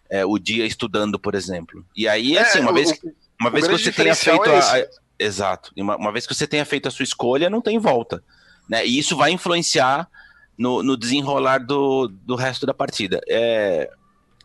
[0.09, 1.85] é, o dia estudando, por exemplo.
[1.95, 2.93] E aí, é, assim, uma o, vez,
[3.39, 5.71] uma vez que você tenha feito é a, a, Exato.
[5.77, 8.23] Uma, uma, vez que você tenha feito a sua escolha, não tem volta.
[8.67, 8.85] Né?
[8.85, 10.09] E isso vai influenciar
[10.57, 13.21] no, no desenrolar do, do resto da partida.
[13.27, 13.89] É,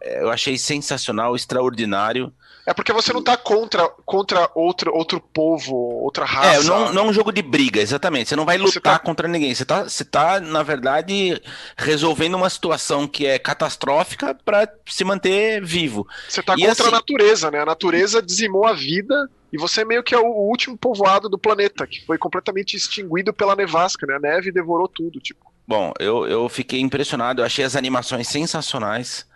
[0.01, 2.33] é eu achei sensacional, extraordinário.
[2.67, 6.61] É porque você não tá contra, contra outro, outro povo, outra raça.
[6.61, 8.29] É, não, não é um jogo de briga, exatamente.
[8.29, 8.99] Você não vai lutar tá...
[8.99, 9.55] contra ninguém.
[9.55, 11.41] Você tá, você tá, na verdade,
[11.77, 16.07] resolvendo uma situação que é catastrófica para se manter vivo.
[16.29, 16.89] Você tá e contra assim...
[16.89, 17.61] a natureza, né?
[17.61, 21.87] A natureza dizimou a vida e você meio que é o último povoado do planeta,
[21.87, 24.17] que foi completamente extinguido pela nevasca, né?
[24.17, 25.51] A neve devorou tudo, tipo.
[25.67, 29.27] Bom, eu, eu fiquei impressionado, eu achei as animações sensacionais.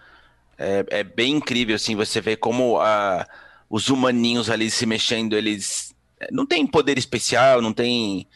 [0.59, 3.27] É, é bem incrível, assim, você vê como a,
[3.69, 8.29] os humaninhos ali se mexendo, eles é, não tem poder especial, não tem,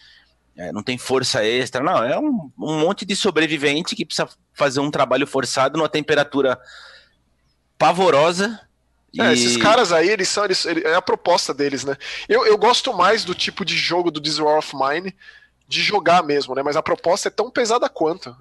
[0.57, 4.81] é, não tem força extra, não, é um, um monte de sobrevivente que precisa fazer
[4.81, 6.59] um trabalho forçado numa temperatura
[7.79, 8.61] pavorosa,
[9.19, 10.45] é, esses caras aí, eles são.
[10.45, 11.97] Eles, é a proposta deles, né?
[12.29, 15.15] Eu, eu gosto mais do tipo de jogo do This War of Mine
[15.67, 16.63] de jogar mesmo, né?
[16.63, 18.37] Mas a proposta é tão pesada quanto.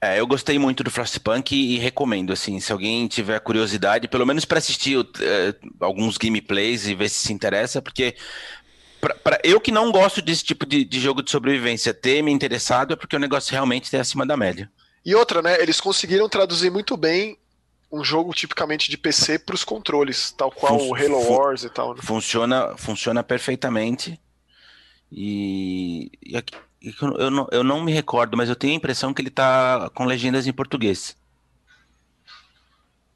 [0.00, 4.26] É, eu gostei muito do Frostpunk e, e recomendo, assim, se alguém tiver curiosidade, pelo
[4.26, 5.06] menos para assistir uh,
[5.80, 8.14] alguns gameplays e ver se se interessa, porque
[9.00, 12.30] pra, pra, eu que não gosto desse tipo de, de jogo de sobrevivência ter me
[12.30, 14.70] interessado é porque o negócio realmente é acima da média.
[15.04, 15.60] E outra, né?
[15.60, 17.38] Eles conseguiram traduzir muito bem
[17.90, 21.70] um jogo tipicamente de PC para os controles, tal qual Fun o Halo Wars e
[21.70, 21.94] tal.
[21.94, 22.00] Né?
[22.02, 24.20] Funciona, funciona perfeitamente.
[25.10, 26.54] E, e aqui,
[27.18, 30.04] eu não, eu não me recordo, mas eu tenho a impressão que ele está com
[30.04, 31.16] legendas em português.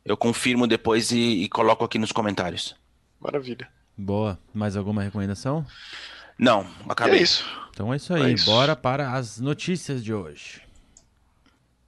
[0.05, 2.75] Eu confirmo depois e, e coloco aqui nos comentários.
[3.21, 3.69] Maravilha.
[3.97, 4.39] Boa.
[4.53, 5.65] Mais alguma recomendação?
[6.39, 7.17] Não, acabei.
[7.17, 7.45] E é isso.
[7.71, 8.23] Então é isso aí.
[8.23, 8.47] É isso.
[8.47, 10.63] Bora para as notícias de hoje.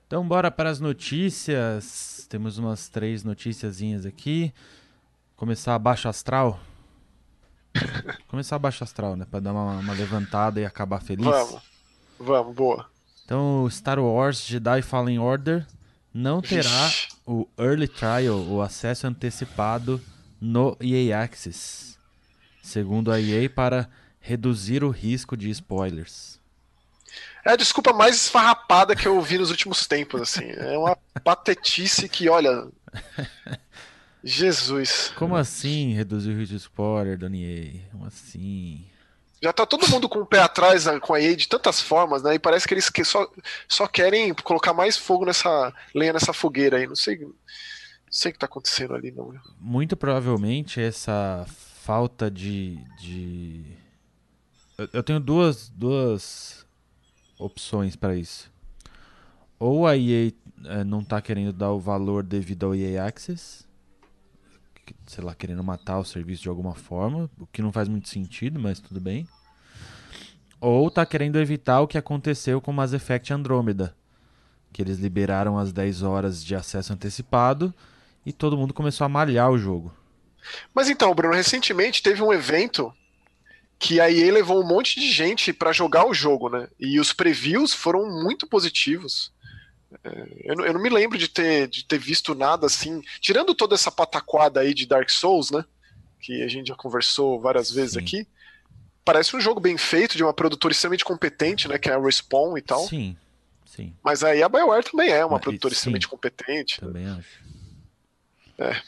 [0.06, 2.26] Então bora para as notícias.
[2.28, 4.52] Temos umas três noticiazinhas aqui.
[5.36, 6.60] Começar abaixo astral.
[8.28, 9.26] Começar abaixo astral, né?
[9.28, 11.24] Pra dar uma, uma levantada e acabar feliz.
[11.24, 11.71] Vamos.
[12.22, 12.86] Vamos, boa.
[13.24, 15.66] Então, Star Wars Jedi Fallen Order
[16.14, 17.08] não terá Vixe.
[17.26, 20.00] o Early Trial, o acesso antecipado
[20.40, 21.96] no EA Access.
[22.62, 23.88] Segundo a EA, para
[24.20, 26.40] reduzir o risco de spoilers.
[27.44, 30.44] É a desculpa mais esfarrapada que eu vi nos últimos tempos, assim.
[30.44, 32.68] É uma patetice que, olha.
[34.22, 35.12] Jesus.
[35.16, 37.80] Como assim reduzir o risco de spoiler, Donier?
[37.90, 38.84] Como assim?
[39.42, 42.22] Já tá todo mundo com o pé atrás né, com a EA de tantas formas,
[42.22, 42.34] né?
[42.34, 43.28] E parece que eles só,
[43.66, 46.86] só querem colocar mais fogo nessa lenha nessa fogueira aí.
[46.86, 47.34] Não sei, não
[48.08, 49.34] sei o que tá acontecendo ali, não.
[49.58, 51.44] Muito provavelmente essa
[51.82, 52.76] falta de.
[53.00, 53.64] de...
[54.92, 56.64] Eu tenho duas, duas
[57.36, 58.48] opções para isso.
[59.58, 60.32] Ou a EA
[60.66, 63.64] é, não está querendo dar o valor devido ao EA Access,
[65.06, 68.58] sei lá, querendo matar o serviço de alguma forma, o que não faz muito sentido,
[68.58, 69.26] mas tudo bem.
[70.60, 73.96] Ou está querendo evitar o que aconteceu com Mass Effect Andromeda,
[74.72, 77.74] que eles liberaram as 10 horas de acesso antecipado
[78.24, 79.92] e todo mundo começou a malhar o jogo.
[80.74, 82.92] Mas então, Bruno, recentemente teve um evento
[83.78, 86.68] que a EA levou um monte de gente para jogar o jogo, né?
[86.78, 89.31] E os previews foram muito positivos.
[90.04, 93.54] É, eu, não, eu, não, me lembro de ter, de ter visto nada assim, tirando
[93.54, 95.64] toda essa pataquada aí de Dark Souls, né?
[96.20, 98.00] Que a gente já conversou várias vezes Sim.
[98.00, 98.26] aqui.
[99.04, 101.78] Parece um jogo bem feito, de uma produtora extremamente competente, né?
[101.78, 102.86] Que é a Respawn e tal.
[102.86, 103.16] Sim,
[103.64, 103.94] sim.
[104.02, 106.80] Mas aí a BioWare também é uma Mas, produtora sim, extremamente competente.
[106.80, 107.42] Também acho.
[108.58, 108.80] É.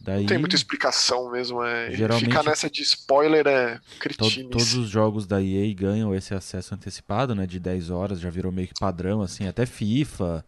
[0.00, 1.62] Daí, não tem muita explicação mesmo.
[1.62, 4.44] É, geralmente, ficar nessa de spoiler é cretinice.
[4.44, 7.46] todos os jogos da EA ganham esse acesso antecipado, né?
[7.46, 10.44] De 10 horas, já virou meio que padrão, assim, até FIFA,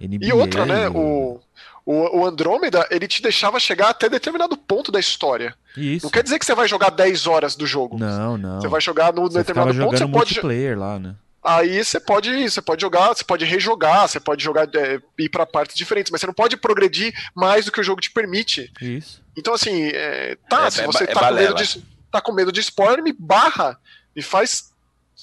[0.00, 0.26] NBA.
[0.26, 0.88] E outra, né?
[0.88, 1.38] O,
[1.84, 5.54] o, o Andrômeda, ele te deixava chegar até determinado ponto da história.
[5.76, 6.06] Isso.
[6.06, 7.98] Não quer dizer que você vai jogar 10 horas do jogo.
[7.98, 8.60] Não, não.
[8.60, 10.14] Você vai jogar no você determinado ponto, você pode.
[10.14, 11.14] multiplayer lá, né?
[11.44, 15.44] Aí você pode, você pode jogar, você pode rejogar, você pode jogar é, ir para
[15.44, 18.72] partes diferentes, mas você não pode progredir mais do que o jogo te permite.
[18.80, 19.22] Isso.
[19.36, 22.32] Então assim, é, tá, é, se é você é, tá, com medo de, tá com
[22.32, 23.78] medo de spoiler, me barra,
[24.16, 24.72] me faz,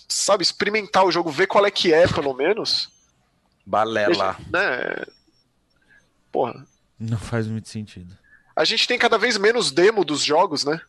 [0.07, 2.91] sabe, experimentar o jogo, ver qual é que é, pelo menos.
[3.65, 4.37] Balela.
[4.51, 5.05] Né?
[6.31, 6.65] Porra.
[6.99, 8.15] Não faz muito sentido.
[8.55, 10.79] A gente tem cada vez menos demo dos jogos, né?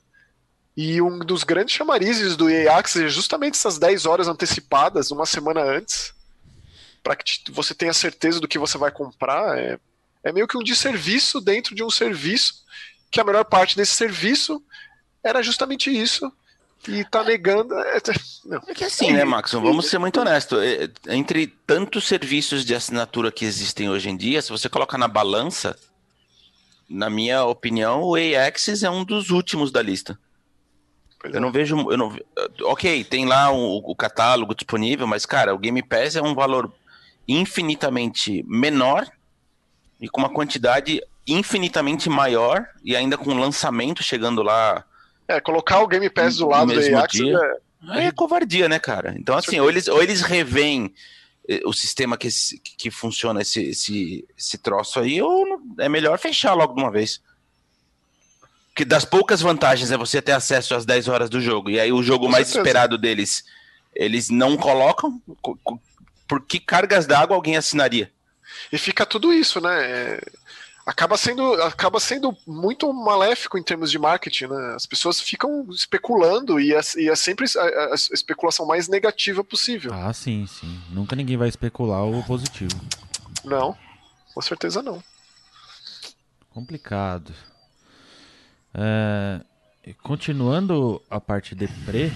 [0.76, 5.26] E um dos grandes chamarizes do EA Access é justamente essas 10 horas antecipadas, uma
[5.26, 6.14] semana antes,
[7.02, 9.58] para que você tenha certeza do que você vai comprar.
[9.58, 9.78] É,
[10.24, 12.64] é meio que um desserviço dentro de um serviço,
[13.10, 14.62] que a melhor parte desse serviço
[15.22, 16.32] era justamente isso.
[16.88, 17.74] E tá negando.
[17.74, 19.52] É, é que assim, né, Max?
[19.52, 20.58] Vamos ser muito honestos.
[20.60, 25.06] É, entre tantos serviços de assinatura que existem hoje em dia, se você colocar na
[25.06, 25.78] balança,
[26.88, 30.18] na minha opinião, o AXS é um dos últimos da lista.
[31.24, 31.76] Eu não vejo.
[31.90, 32.16] Eu não,
[32.62, 36.72] ok, tem lá o, o, catálogo disponível, mas, cara, o Game Pass é um valor
[37.28, 39.06] infinitamente menor
[40.00, 44.84] e com uma quantidade infinitamente maior e ainda com lançamento chegando lá.
[45.28, 47.20] É, colocar o Game Pass do lado do EAX
[47.94, 48.06] é...
[48.06, 49.14] é covardia, né, cara?
[49.16, 50.92] Então, assim, ou eles, ou eles revêm
[51.48, 52.28] eh, o sistema que,
[52.76, 57.22] que funciona esse, esse, esse troço aí, ou é melhor fechar logo de uma vez
[58.74, 61.70] que das poucas vantagens é você ter acesso às 10 horas do jogo.
[61.70, 62.60] E aí o jogo Com mais certeza.
[62.60, 63.44] esperado deles,
[63.94, 65.20] eles não colocam.
[66.26, 68.10] Por que cargas d'água alguém assinaria?
[68.72, 69.90] E fica tudo isso, né?
[69.90, 70.20] É,
[70.86, 74.74] acaba sendo, acaba sendo muito maléfico em termos de marketing, né?
[74.74, 79.92] As pessoas ficam especulando e é, e é sempre a, a, especulação mais negativa possível.
[79.92, 80.80] Ah, sim, sim.
[80.90, 82.80] Nunca ninguém vai especular o positivo.
[83.44, 83.76] Não,
[84.34, 85.02] com certeza não.
[86.50, 87.32] Complicado.
[88.74, 89.40] É,
[90.02, 92.10] continuando a parte deprê,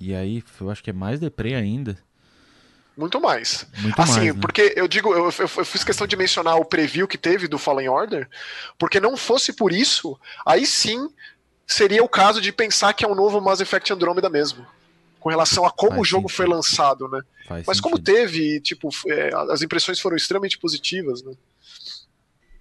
[0.00, 1.96] e aí eu acho que é mais deprê ainda.
[2.96, 3.66] Muito mais.
[3.78, 4.40] Muito assim, mais, né?
[4.40, 7.58] porque eu digo, eu, eu, eu, fiz questão de mencionar o preview que teve do
[7.58, 8.28] Fallen Order,
[8.78, 11.10] porque não fosse por isso, aí sim
[11.66, 14.66] seria o caso de pensar que é um novo Mass Effect Andromeda mesmo.
[15.20, 16.36] Com relação a como Faz o jogo sentido.
[16.36, 17.20] foi lançado, né?
[17.46, 17.82] Faz Mas sentido.
[17.82, 21.32] como teve, tipo, é, as impressões foram extremamente positivas, né?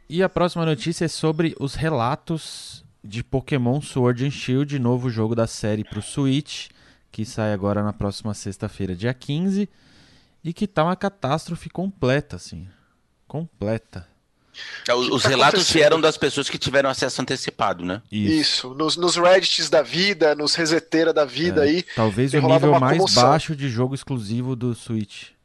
[0.08, 5.34] E a próxima notícia é sobre os relatos de Pokémon Sword and Shield, novo jogo
[5.34, 6.68] da série para o Switch,
[7.12, 9.68] que sai agora na próxima sexta-feira, dia 15,
[10.44, 12.68] e que tá uma catástrofe completa, assim.
[13.28, 14.08] Completa.
[14.88, 18.02] É, os, os tá relatos vieram das pessoas que tiveram acesso antecipado, né?
[18.12, 18.34] Isso.
[18.34, 18.74] Isso.
[18.76, 21.84] Nos, nos Reddits da vida, nos reseteira da vida é, aí.
[21.96, 23.24] Talvez o nível mais comoção.
[23.24, 25.36] baixo de jogo exclusivo do Switch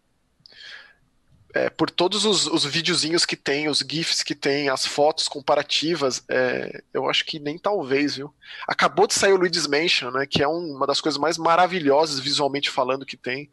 [1.55, 6.23] é, por todos os, os videozinhos que tem, os GIFs que tem, as fotos comparativas,
[6.29, 8.33] é, eu acho que nem talvez, viu?
[8.67, 10.27] Acabou de sair o Luigi's Mansion, né?
[10.27, 13.51] Que é um, uma das coisas mais maravilhosas visualmente falando que tem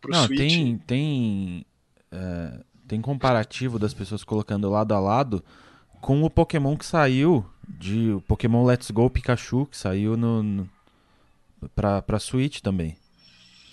[0.00, 0.38] pro Não, Switch.
[0.38, 1.66] Tem, tem,
[2.12, 5.44] é, tem comparativo das pessoas colocando lado a lado
[6.00, 10.70] com o Pokémon que saiu, de o Pokémon Let's Go Pikachu, que saiu no, no
[11.74, 12.96] pra, pra Switch também.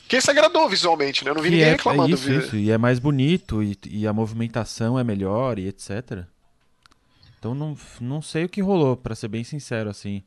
[0.08, 1.32] Que se agradou visualmente, né?
[1.32, 2.12] Eu não vi que ninguém é, reclamando.
[2.12, 6.24] É isso, isso, e é mais bonito, e, e, a movimentação é melhor, e etc.
[7.38, 10.24] Então não, não sei o que rolou, para ser bem sincero, assim.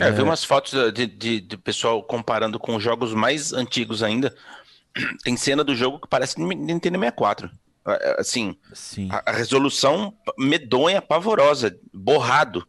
[0.00, 0.08] É, é...
[0.08, 4.34] Eu vi umas fotos de, de, de, pessoal comparando com jogos mais antigos ainda.
[5.24, 7.50] Tem cena do jogo que parece Nintendo 64.
[7.86, 9.08] É, é, assim, Sim.
[9.10, 12.66] A, a resolução medonha, pavorosa, borrado.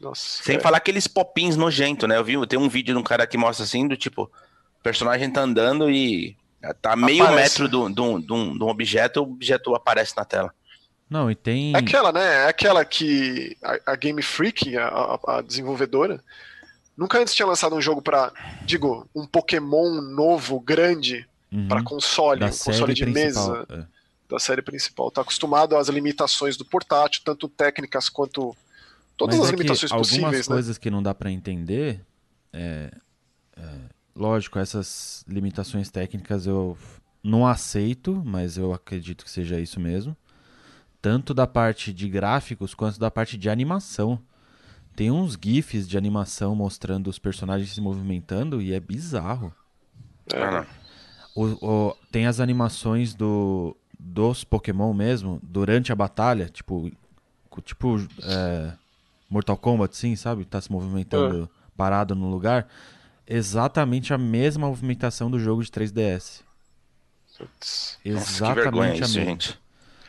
[0.00, 0.60] Nossa, Sem é.
[0.60, 2.16] falar aqueles popins nojento, né?
[2.16, 4.30] Eu vi, tem um vídeo de um cara que mostra assim, do tipo,
[4.80, 6.34] o personagem tá andando e
[6.80, 7.62] tá meio Aparece.
[7.62, 10.52] metro de um objeto, o objeto aparece na tela.
[11.08, 11.74] Não, e tem.
[11.74, 12.44] É aquela, né?
[12.44, 16.22] É aquela que a, a Game Freak, a, a, desenvolvedora,
[16.96, 18.32] nunca antes tinha lançado um jogo para,
[18.64, 21.68] digo, um Pokémon novo, grande, uhum.
[21.68, 23.84] para console, da um console de mesa é.
[24.30, 25.10] da série principal.
[25.10, 28.56] Tá acostumado às limitações do portátil, tanto técnicas quanto
[29.16, 30.24] todas Mas as é limitações possíveis.
[30.24, 30.54] Algumas né?
[30.54, 32.00] coisas que não dá para entender
[32.52, 32.90] é,
[33.56, 33.62] é
[34.20, 36.76] lógico, essas limitações técnicas eu
[37.24, 40.14] não aceito, mas eu acredito que seja isso mesmo.
[41.00, 44.20] Tanto da parte de gráficos quanto da parte de animação.
[44.94, 49.52] Tem uns GIFs de animação mostrando os personagens se movimentando e é bizarro.
[50.32, 50.66] É.
[51.34, 56.92] O, o, tem as animações do, dos Pokémon mesmo, durante a batalha, tipo,
[57.64, 58.72] tipo é,
[59.30, 60.44] Mortal Kombat, sim, sabe?
[60.44, 61.48] Tá se movimentando é.
[61.76, 62.68] parado no lugar
[63.30, 66.40] exatamente a mesma movimentação do jogo de 3DS.
[67.38, 67.98] Putz.
[68.04, 69.30] Exatamente Nossa, a mesma.
[69.30, 69.58] gente.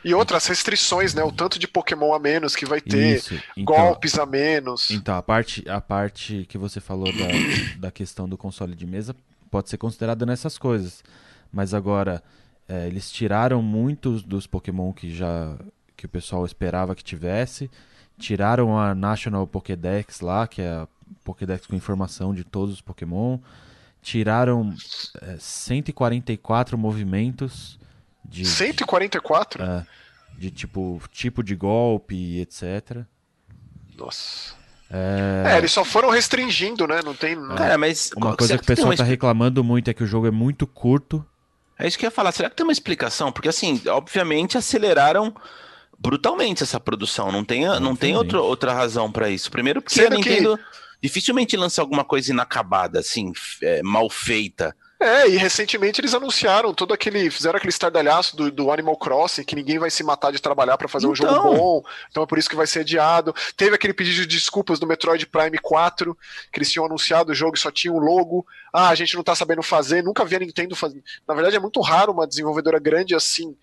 [0.04, 1.22] E outras restrições, né?
[1.22, 3.22] O tanto de Pokémon a menos que vai ter,
[3.56, 4.90] então, golpes a menos.
[4.90, 7.28] Então, a parte, a parte que você falou da,
[7.78, 9.14] da questão do console de mesa
[9.50, 11.04] pode ser considerada nessas coisas.
[11.52, 12.22] Mas agora,
[12.68, 15.56] é, eles tiraram muitos dos Pokémon que já
[15.96, 17.70] que o pessoal esperava que tivesse.
[18.18, 20.88] Tiraram a National Pokédex lá, que é a
[21.24, 23.38] Pokédex com informação de todos os Pokémon.
[24.00, 24.74] Tiraram
[25.20, 27.78] é, 144 movimentos
[28.24, 29.62] De, 144?
[29.62, 29.86] É,
[30.36, 33.04] de tipo, tipo de golpe, etc.
[33.96, 34.54] Nossa.
[34.90, 35.54] É...
[35.54, 35.58] é...
[35.58, 37.00] eles só foram restringindo, né?
[37.04, 37.36] Não tem.
[37.56, 38.10] Cara, mas.
[38.16, 41.24] Uma coisa que o pessoal tá reclamando muito é que o jogo é muito curto.
[41.78, 42.32] É isso que eu ia falar.
[42.32, 43.32] Será que tem uma explicação?
[43.32, 45.34] Porque, assim, obviamente aceleraram
[45.98, 47.32] brutalmente essa produção.
[47.32, 49.50] Não tem, não tem outro, outra razão para isso.
[49.50, 50.64] Primeiro, porque Sendo a Nintendo que...
[51.02, 54.74] dificilmente lança alguma coisa inacabada, assim, é, mal feita.
[55.00, 57.28] É, e recentemente eles anunciaram todo aquele.
[57.28, 60.86] Fizeram aquele estardalhaço do, do Animal Crossing, que ninguém vai se matar de trabalhar para
[60.86, 61.12] fazer então...
[61.12, 61.56] um jogo então.
[61.56, 63.34] bom, então é por isso que vai ser adiado.
[63.56, 66.16] Teve aquele pedido de desculpas do Metroid Prime 4,
[66.52, 68.46] que eles tinham anunciado o jogo e só tinha o um logo.
[68.72, 71.02] Ah, a gente não tá sabendo fazer, nunca vi a Nintendo fazer.
[71.26, 73.56] Na verdade, é muito raro uma desenvolvedora grande assim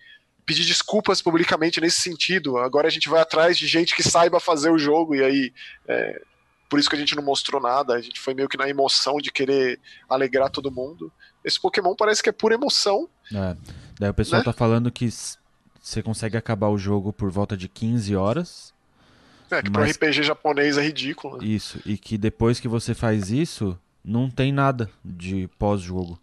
[0.44, 2.58] pedir desculpas publicamente nesse sentido.
[2.58, 5.52] Agora a gente vai atrás de gente que saiba fazer o jogo, e aí.
[5.88, 6.20] É,
[6.70, 9.16] por isso que a gente não mostrou nada, a gente foi meio que na emoção
[9.18, 11.12] de querer alegrar todo mundo.
[11.44, 13.08] Esse Pokémon parece que é pura emoção.
[13.34, 13.56] É.
[13.98, 14.44] Daí o pessoal né?
[14.44, 15.10] tá falando que
[15.80, 18.72] você consegue acabar o jogo por volta de 15 horas.
[19.50, 19.96] É, que mas...
[19.96, 21.38] pro RPG japonês é ridículo.
[21.38, 21.46] Né?
[21.46, 26.20] Isso, e que depois que você faz isso, não tem nada de pós-jogo.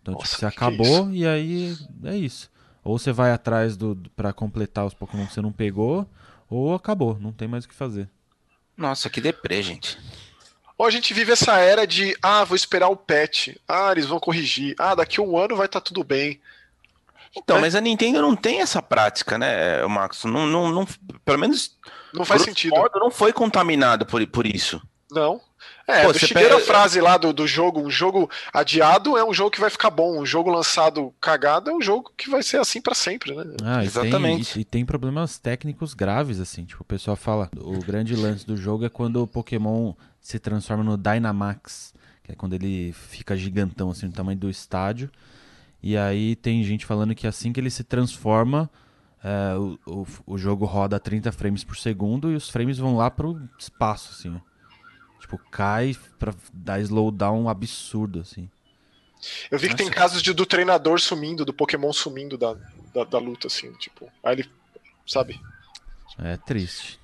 [0.00, 2.48] Então, tipo, Nossa, tipo, você acabou e aí é isso.
[2.84, 6.08] Ou você vai atrás do, do para completar os Pokémon que você não pegou,
[6.48, 8.08] ou acabou, não tem mais o que fazer.
[8.78, 9.98] Nossa, que deprê, gente.
[10.78, 14.20] Ou a gente vive essa era de, ah, vou esperar o patch, ah, eles vão
[14.20, 16.40] corrigir, ah, daqui a um ano vai estar tá tudo bem.
[17.36, 17.60] Então, é.
[17.60, 20.24] mas a Nintendo não tem essa prática, né, Max?
[20.24, 20.86] Não, não, não,
[21.24, 21.76] pelo menos.
[22.14, 22.76] Não faz sentido.
[22.76, 24.80] Modo, não foi contaminado por, por isso.
[25.10, 25.40] Não.
[25.86, 26.56] É, Pô, você pega...
[26.56, 29.90] a frase lá do, do jogo, um jogo adiado é um jogo que vai ficar
[29.90, 33.44] bom, um jogo lançado cagado é um jogo que vai ser assim para sempre, né?
[33.62, 34.52] Ah, Exatamente.
[34.52, 38.46] Tem, e, e, tem problemas técnicos graves, assim, tipo, o pessoal fala, o grande lance
[38.46, 43.36] do jogo é quando o Pokémon se transforma no Dynamax, que é quando ele fica
[43.36, 45.10] gigantão, assim, no tamanho do estádio,
[45.82, 48.68] e aí tem gente falando que assim que ele se transforma,
[49.22, 52.96] é, o, o, o, jogo roda a 30 frames por segundo e os frames vão
[52.96, 54.40] lá pro espaço, assim,
[55.28, 58.48] Tipo, cai pra dar slowdown absurdo, assim.
[59.50, 59.84] Eu vi que Nossa.
[59.84, 62.56] tem casos de, do treinador sumindo, do Pokémon sumindo da,
[62.94, 64.10] da, da, luta, assim, tipo.
[64.24, 64.50] Aí ele.
[65.06, 65.38] Sabe?
[66.18, 66.98] É triste.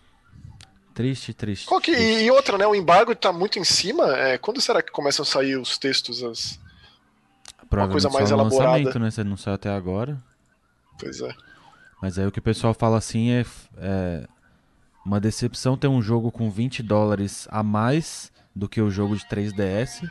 [0.95, 1.69] Triste, triste.
[1.69, 2.25] Que, triste.
[2.25, 2.67] E outra, né?
[2.67, 4.17] O embargo tá muito em cima.
[4.17, 6.59] É, quando será que começam a sair os textos, as.
[7.71, 8.99] Uma coisa mais elaborada.
[8.99, 9.11] Né?
[9.11, 10.17] Você não saiu até agora.
[10.99, 11.35] Pois é.
[12.01, 13.45] Mas aí o que o pessoal fala assim é,
[13.77, 14.29] é
[15.05, 19.25] uma decepção ter um jogo com 20 dólares a mais do que o jogo de
[19.27, 20.09] 3DS,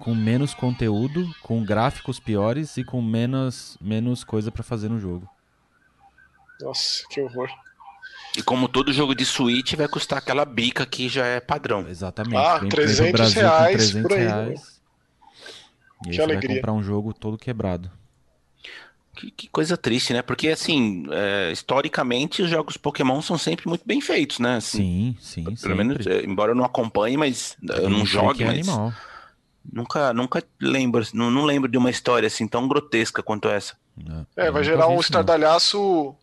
[0.00, 5.28] com menos conteúdo, com gráficos piores e com menos, menos coisa para fazer no jogo.
[6.60, 7.48] Nossa, que horror.
[8.36, 11.86] E como todo jogo de Switch vai custar aquela bica que já é padrão.
[11.86, 12.36] Exatamente.
[12.36, 14.24] Ah, Vem 300 reais 300 por aí.
[14.24, 14.80] Reais,
[16.06, 16.48] e aí que alegria.
[16.48, 17.90] vai comprar um jogo todo quebrado.
[19.14, 20.22] Que, que, coisa triste, né?
[20.22, 24.56] Porque, assim, é, historicamente, os jogos Pokémon são sempre muito bem feitos, né?
[24.56, 25.44] Assim, sim, sim.
[25.44, 25.74] Pelo sempre.
[25.74, 28.68] menos, é, embora eu não acompanhe, mas eu não jogue, mas.
[28.68, 28.92] Animal.
[29.70, 33.76] Nunca, nunca lembro, não, não lembro de uma história assim tão grotesca quanto essa.
[34.34, 36.16] É, vai gerar um estardalhaço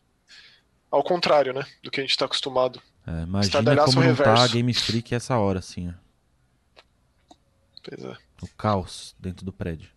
[0.92, 1.66] ao contrário, né?
[1.82, 2.82] Do que a gente tá acostumado.
[3.08, 5.94] É, imagina como não tá a Game Freak essa hora, assim, ó.
[7.84, 8.18] Pois é.
[8.42, 9.90] O caos dentro do prédio.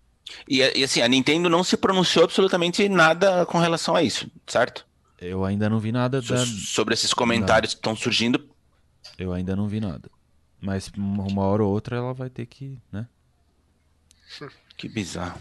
[0.48, 4.86] E, e, assim, a Nintendo não se pronunciou absolutamente nada com relação a isso, certo?
[5.20, 6.46] Eu ainda não vi nada da...
[6.46, 8.44] sobre esses comentários que estão surgindo.
[9.18, 10.10] Eu ainda não vi nada.
[10.60, 13.06] Mas uma hora ou outra ela vai ter que, né?
[14.76, 15.38] Que bizarro.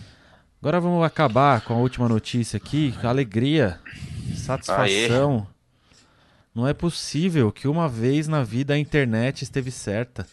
[0.62, 2.94] Agora vamos acabar com a última notícia aqui.
[3.04, 3.80] Alegria,
[4.36, 5.48] satisfação.
[5.48, 5.62] Aê.
[6.54, 10.28] Não é possível que uma vez na vida a internet esteve certa.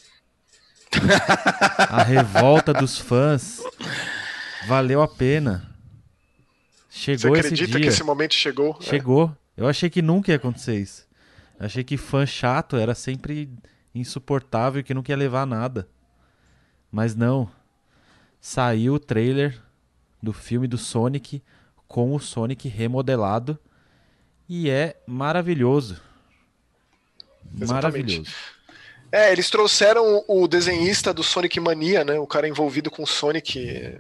[1.89, 3.63] a revolta dos fãs
[4.69, 5.67] Valeu a pena.
[6.91, 7.81] Chegou Você acredita esse dia.
[7.81, 8.77] que esse momento chegou?
[8.83, 9.35] Chegou.
[9.57, 9.63] É.
[9.63, 11.09] Eu achei que nunca ia acontecer isso.
[11.59, 13.49] Eu achei que fã chato era sempre
[13.95, 15.89] insuportável que não quer levar nada.
[16.93, 17.51] Mas não.
[18.43, 19.59] Saiu o trailer
[20.23, 21.43] do filme do Sonic
[21.87, 23.59] com o Sonic remodelado
[24.47, 25.99] e é maravilhoso.
[27.59, 27.73] Exatamente.
[27.73, 28.31] Maravilhoso.
[29.11, 32.19] É, eles trouxeram o desenhista do Sonic Mania, né?
[32.19, 33.99] O cara envolvido com o Sonic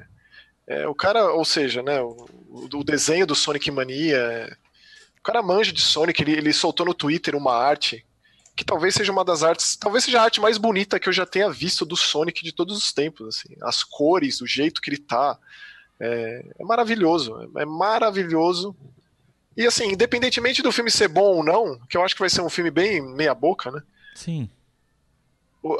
[0.68, 4.56] é, o cara, ou seja, né, o, o, desenho do Sonic Mania, é,
[5.18, 8.04] o cara manja de Sonic, ele, ele soltou no Twitter uma arte
[8.54, 11.24] que talvez seja uma das artes, talvez seja a arte mais bonita que eu já
[11.24, 14.98] tenha visto do Sonic de todos os tempos, assim, as cores, o jeito que ele
[14.98, 15.38] tá,
[15.98, 18.76] é, é maravilhoso, é, é maravilhoso.
[19.56, 22.42] E assim, independentemente do filme ser bom ou não, que eu acho que vai ser
[22.42, 23.80] um filme bem meia boca, né?
[24.14, 24.50] Sim.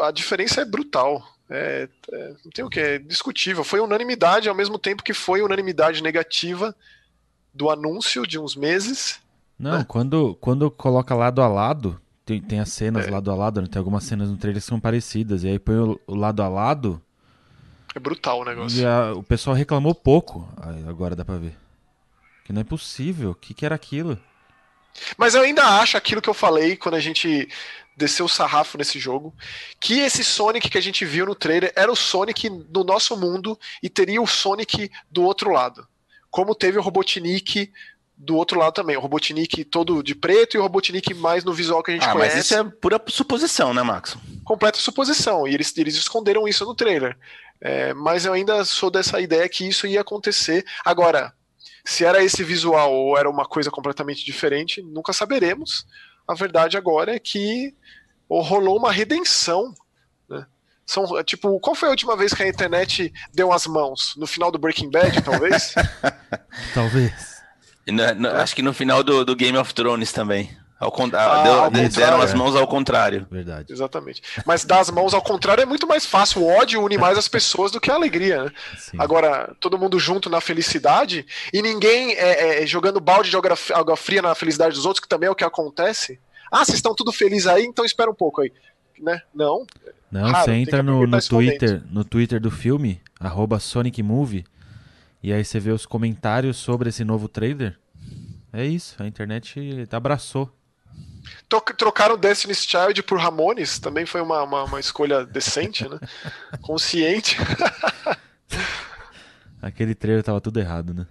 [0.01, 1.23] A diferença é brutal.
[1.51, 3.65] É, é, não tem o que, é discutível.
[3.65, 6.75] Foi unanimidade ao mesmo tempo que foi unanimidade negativa
[7.55, 9.21] do anúncio de uns meses.
[9.59, 9.85] Não, né?
[9.89, 13.11] quando, quando coloca lado a lado, tem, tem as cenas é.
[13.11, 13.69] lado a lado, né?
[13.71, 16.49] tem algumas cenas no trailer que são parecidas, e aí põe o, o lado a
[16.49, 17.03] lado.
[17.95, 18.79] É brutal o negócio.
[18.79, 20.47] E a, o pessoal reclamou pouco,
[20.87, 21.57] agora dá pra ver.
[22.45, 24.19] Que não é possível, o que, que era aquilo?
[25.17, 27.49] Mas eu ainda acho aquilo que eu falei quando a gente
[27.99, 29.35] desceu o sarrafo nesse jogo,
[29.81, 33.59] que esse Sonic que a gente viu no trailer era o Sonic do nosso mundo
[33.83, 35.87] e teria o Sonic do outro lado.
[36.31, 37.73] Como teve o Robotnik
[38.17, 38.97] do outro lado também.
[38.97, 42.13] O Robotnik todo de preto e o Robotnik mais no visual que a gente ah,
[42.13, 42.37] conhece.
[42.37, 44.17] Mas isso é pura suposição, né, Max?
[44.45, 45.47] Completa suposição.
[45.47, 47.17] E eles, eles esconderam isso no trailer.
[47.61, 50.65] É, mas eu ainda sou dessa ideia que isso ia acontecer.
[50.85, 51.33] Agora,
[51.85, 55.87] se era esse visual ou era uma coisa completamente diferente, nunca saberemos.
[56.29, 57.75] A verdade agora é que
[58.29, 59.75] rolou uma redenção.
[60.29, 60.45] Né?
[60.87, 64.15] São, tipo, qual foi a última vez que a internet deu as mãos?
[64.17, 65.75] No final do Breaking Bad, talvez?
[66.75, 67.39] talvez.
[67.87, 70.55] No, no, acho que no final do, do, Game of Thrones também.
[70.81, 73.27] Ao, ah, deu, ao deram as mãos ao contrário.
[73.29, 73.73] Verdade.
[73.73, 74.23] Exatamente.
[74.47, 76.43] Mas dar as mãos ao contrário é muito mais fácil.
[76.43, 78.53] O ódio une mais as pessoas do que a alegria, né?
[78.97, 83.37] Agora, todo mundo junto na felicidade e ninguém é, é, jogando balde de
[83.75, 86.21] água fria na felicidade dos outros, que também é o que acontece.
[86.51, 88.53] Ah, vocês estão tudo felizes aí, então espera um pouco aí.
[89.01, 89.21] Né?
[89.35, 89.67] Não.
[90.11, 94.45] Não, Raro, você entra no, no Twitter, no Twitter do filme, arroba Sonic Movie,
[95.23, 97.77] e aí você vê os comentários sobre esse novo trailer.
[98.53, 100.51] É isso, a internet abraçou.
[101.77, 105.99] Trocaram Destiny's Child por Ramones, também foi uma, uma, uma escolha decente, né?
[106.61, 107.37] Consciente.
[109.61, 111.07] Aquele trailer tava tudo errado, né?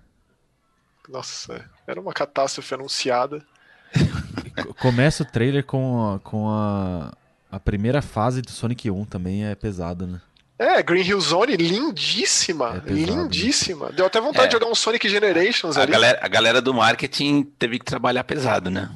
[1.10, 3.46] Nossa, era uma catástrofe anunciada.
[4.80, 7.14] Começa o trailer com a, com a,
[7.52, 10.22] a primeira fase do Sonic 1 também é pesado, né?
[10.60, 12.78] É, Green Hill Zone, lindíssima.
[12.78, 13.86] É pesado, lindíssima.
[13.88, 13.92] Né?
[13.96, 14.48] Deu até vontade é.
[14.48, 15.92] de jogar um Sonic Generations a ali.
[15.92, 18.90] Galera, a galera do marketing teve que trabalhar pesado, né?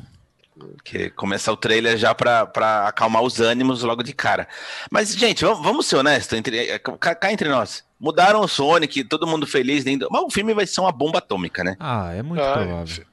[0.75, 4.47] Porque começar o trailer já pra, pra acalmar os ânimos logo de cara.
[4.89, 7.83] Mas, gente, vamos, vamos ser honestos, entre, cá entre nós.
[7.99, 10.07] Mudaram o Sonic, todo mundo feliz, lindo.
[10.09, 11.75] Mas o filme vai ser uma bomba atômica, né?
[11.79, 13.05] Ah, é muito ah, provável.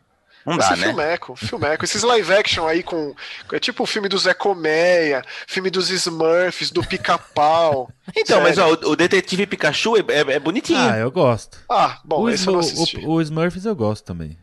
[0.49, 0.87] Não dá, né?
[0.87, 1.85] Filmeco, filmeco.
[1.85, 3.15] Esses live action aí com.
[3.53, 7.91] É tipo o filme do Zé Colmeia, filme dos Smurfs, do Pica-Pau.
[8.17, 8.43] então, Sério.
[8.43, 10.79] mas ó, o, o, Detetive Pikachu é, é, é, bonitinho.
[10.79, 11.59] Ah, eu gosto.
[11.71, 12.97] Ah, bom, o, esse eu não assisti.
[13.05, 14.39] O, o Smurfs eu gosto também.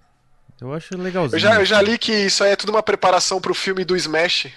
[0.66, 1.36] Eu acho legalzinho.
[1.36, 3.96] Eu já, eu já li que isso aí é tudo uma preparação pro filme do
[3.96, 4.48] Smash.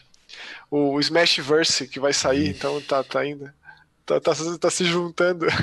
[0.70, 2.50] O Smashverse que vai sair, Ixi.
[2.50, 3.50] então tá, tá indo.
[4.06, 5.46] Tá, tá, tá se juntando.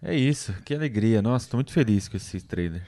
[0.00, 1.20] É isso, que alegria.
[1.20, 2.86] Nossa, tô muito feliz com esse trailer.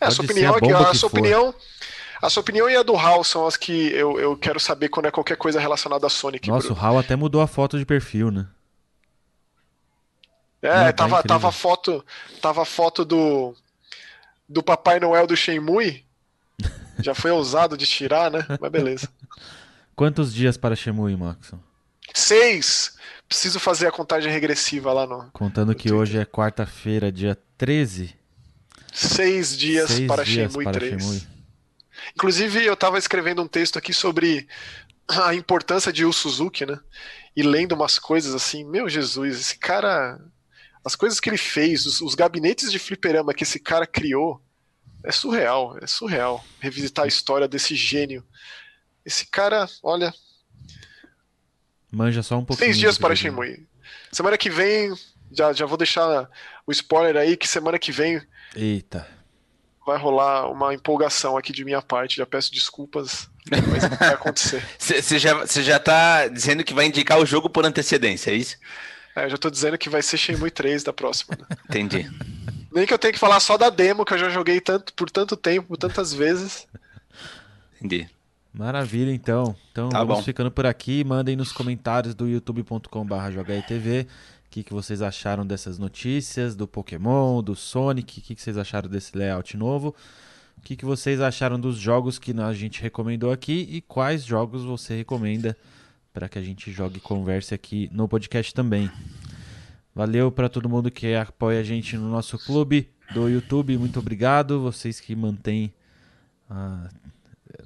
[0.00, 1.54] É, a sua opinião, a, aqui, a sua opinião,
[2.22, 5.06] a sua opinião e a do Hal são as que eu, eu quero saber quando
[5.06, 6.48] é qualquer coisa relacionada a Sonic.
[6.48, 6.80] Nossa, Bruno.
[6.80, 8.46] o Hal até mudou a foto de perfil, né?
[10.64, 12.04] É, Não, tava, tá tava foto,
[12.40, 13.54] tava foto do
[14.48, 16.04] do Papai Noel do Shenmue.
[17.00, 18.46] Já foi ousado de tirar, né?
[18.58, 19.08] Mas beleza.
[19.94, 21.58] Quantos dias para Shenmue, Maxon?
[22.14, 22.96] Seis.
[23.28, 25.30] Preciso fazer a contagem regressiva lá no.
[25.32, 28.14] Contando que hoje é quarta-feira, dia 13.
[28.92, 31.02] Seis dias Seis para dias Shenmue para 3.
[31.02, 31.22] Shenmue.
[32.14, 34.48] Inclusive, eu estava escrevendo um texto aqui sobre
[35.08, 36.78] a importância de Yu Suzuki, né?
[37.36, 40.18] E lendo umas coisas assim, meu Jesus, esse cara.
[40.84, 44.42] As coisas que ele fez, os, os gabinetes de fliperama que esse cara criou,
[45.02, 48.24] é surreal, é surreal revisitar a história desse gênio.
[49.04, 50.12] Esse cara, olha,
[51.94, 52.66] Manja só um pouquinho.
[52.66, 53.66] Seis dias para Shenmue.
[54.10, 54.92] Semana que vem,
[55.30, 56.28] já, já vou deixar
[56.66, 58.20] o spoiler aí, que semana que vem.
[58.54, 59.06] Eita.
[59.86, 64.66] Vai rolar uma empolgação aqui de minha parte, já peço desculpas, mas vai acontecer.
[64.78, 68.56] Você já, já tá dizendo que vai indicar o jogo por antecedência, é isso?
[69.14, 71.36] É, eu já tô dizendo que vai ser Shenmue 3 da próxima.
[71.38, 71.56] Né?
[71.70, 72.10] Entendi.
[72.72, 75.08] Nem que eu tenha que falar só da demo, que eu já joguei tanto, por
[75.08, 76.66] tanto tempo, tantas vezes.
[77.76, 78.08] Entendi.
[78.52, 79.56] Maravilha, então.
[79.72, 80.22] Então tá vamos bom.
[80.22, 81.02] ficando por aqui.
[81.04, 87.56] Mandem nos comentários do youtube.com.br o que, que vocês acharam dessas notícias, do Pokémon, do
[87.56, 89.92] Sonic, o que, que vocês acharam desse layout novo,
[90.56, 94.62] o que, que vocês acharam dos jogos que a gente recomendou aqui e quais jogos
[94.62, 95.56] você recomenda
[96.14, 98.90] para que a gente jogue e converse aqui no podcast também.
[99.92, 104.62] Valeu para todo mundo que apoia a gente no nosso clube do YouTube, muito obrigado.
[104.62, 105.74] Vocês que mantêm
[106.48, 106.88] a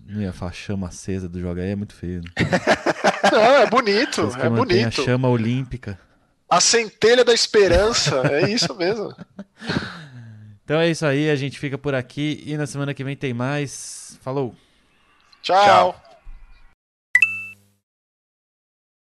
[0.06, 2.22] não ia falar chama acesa do jogo aí, é muito feio.
[2.22, 2.30] Né?
[3.30, 5.00] Não, é bonito, é bonito.
[5.00, 5.98] A chama olímpica.
[6.48, 9.14] A centelha da esperança, é isso mesmo.
[10.64, 13.32] Então é isso aí, a gente fica por aqui e na semana que vem tem
[13.32, 14.18] mais.
[14.20, 14.54] Falou.
[15.40, 15.64] Tchau.
[15.64, 16.07] Tchau.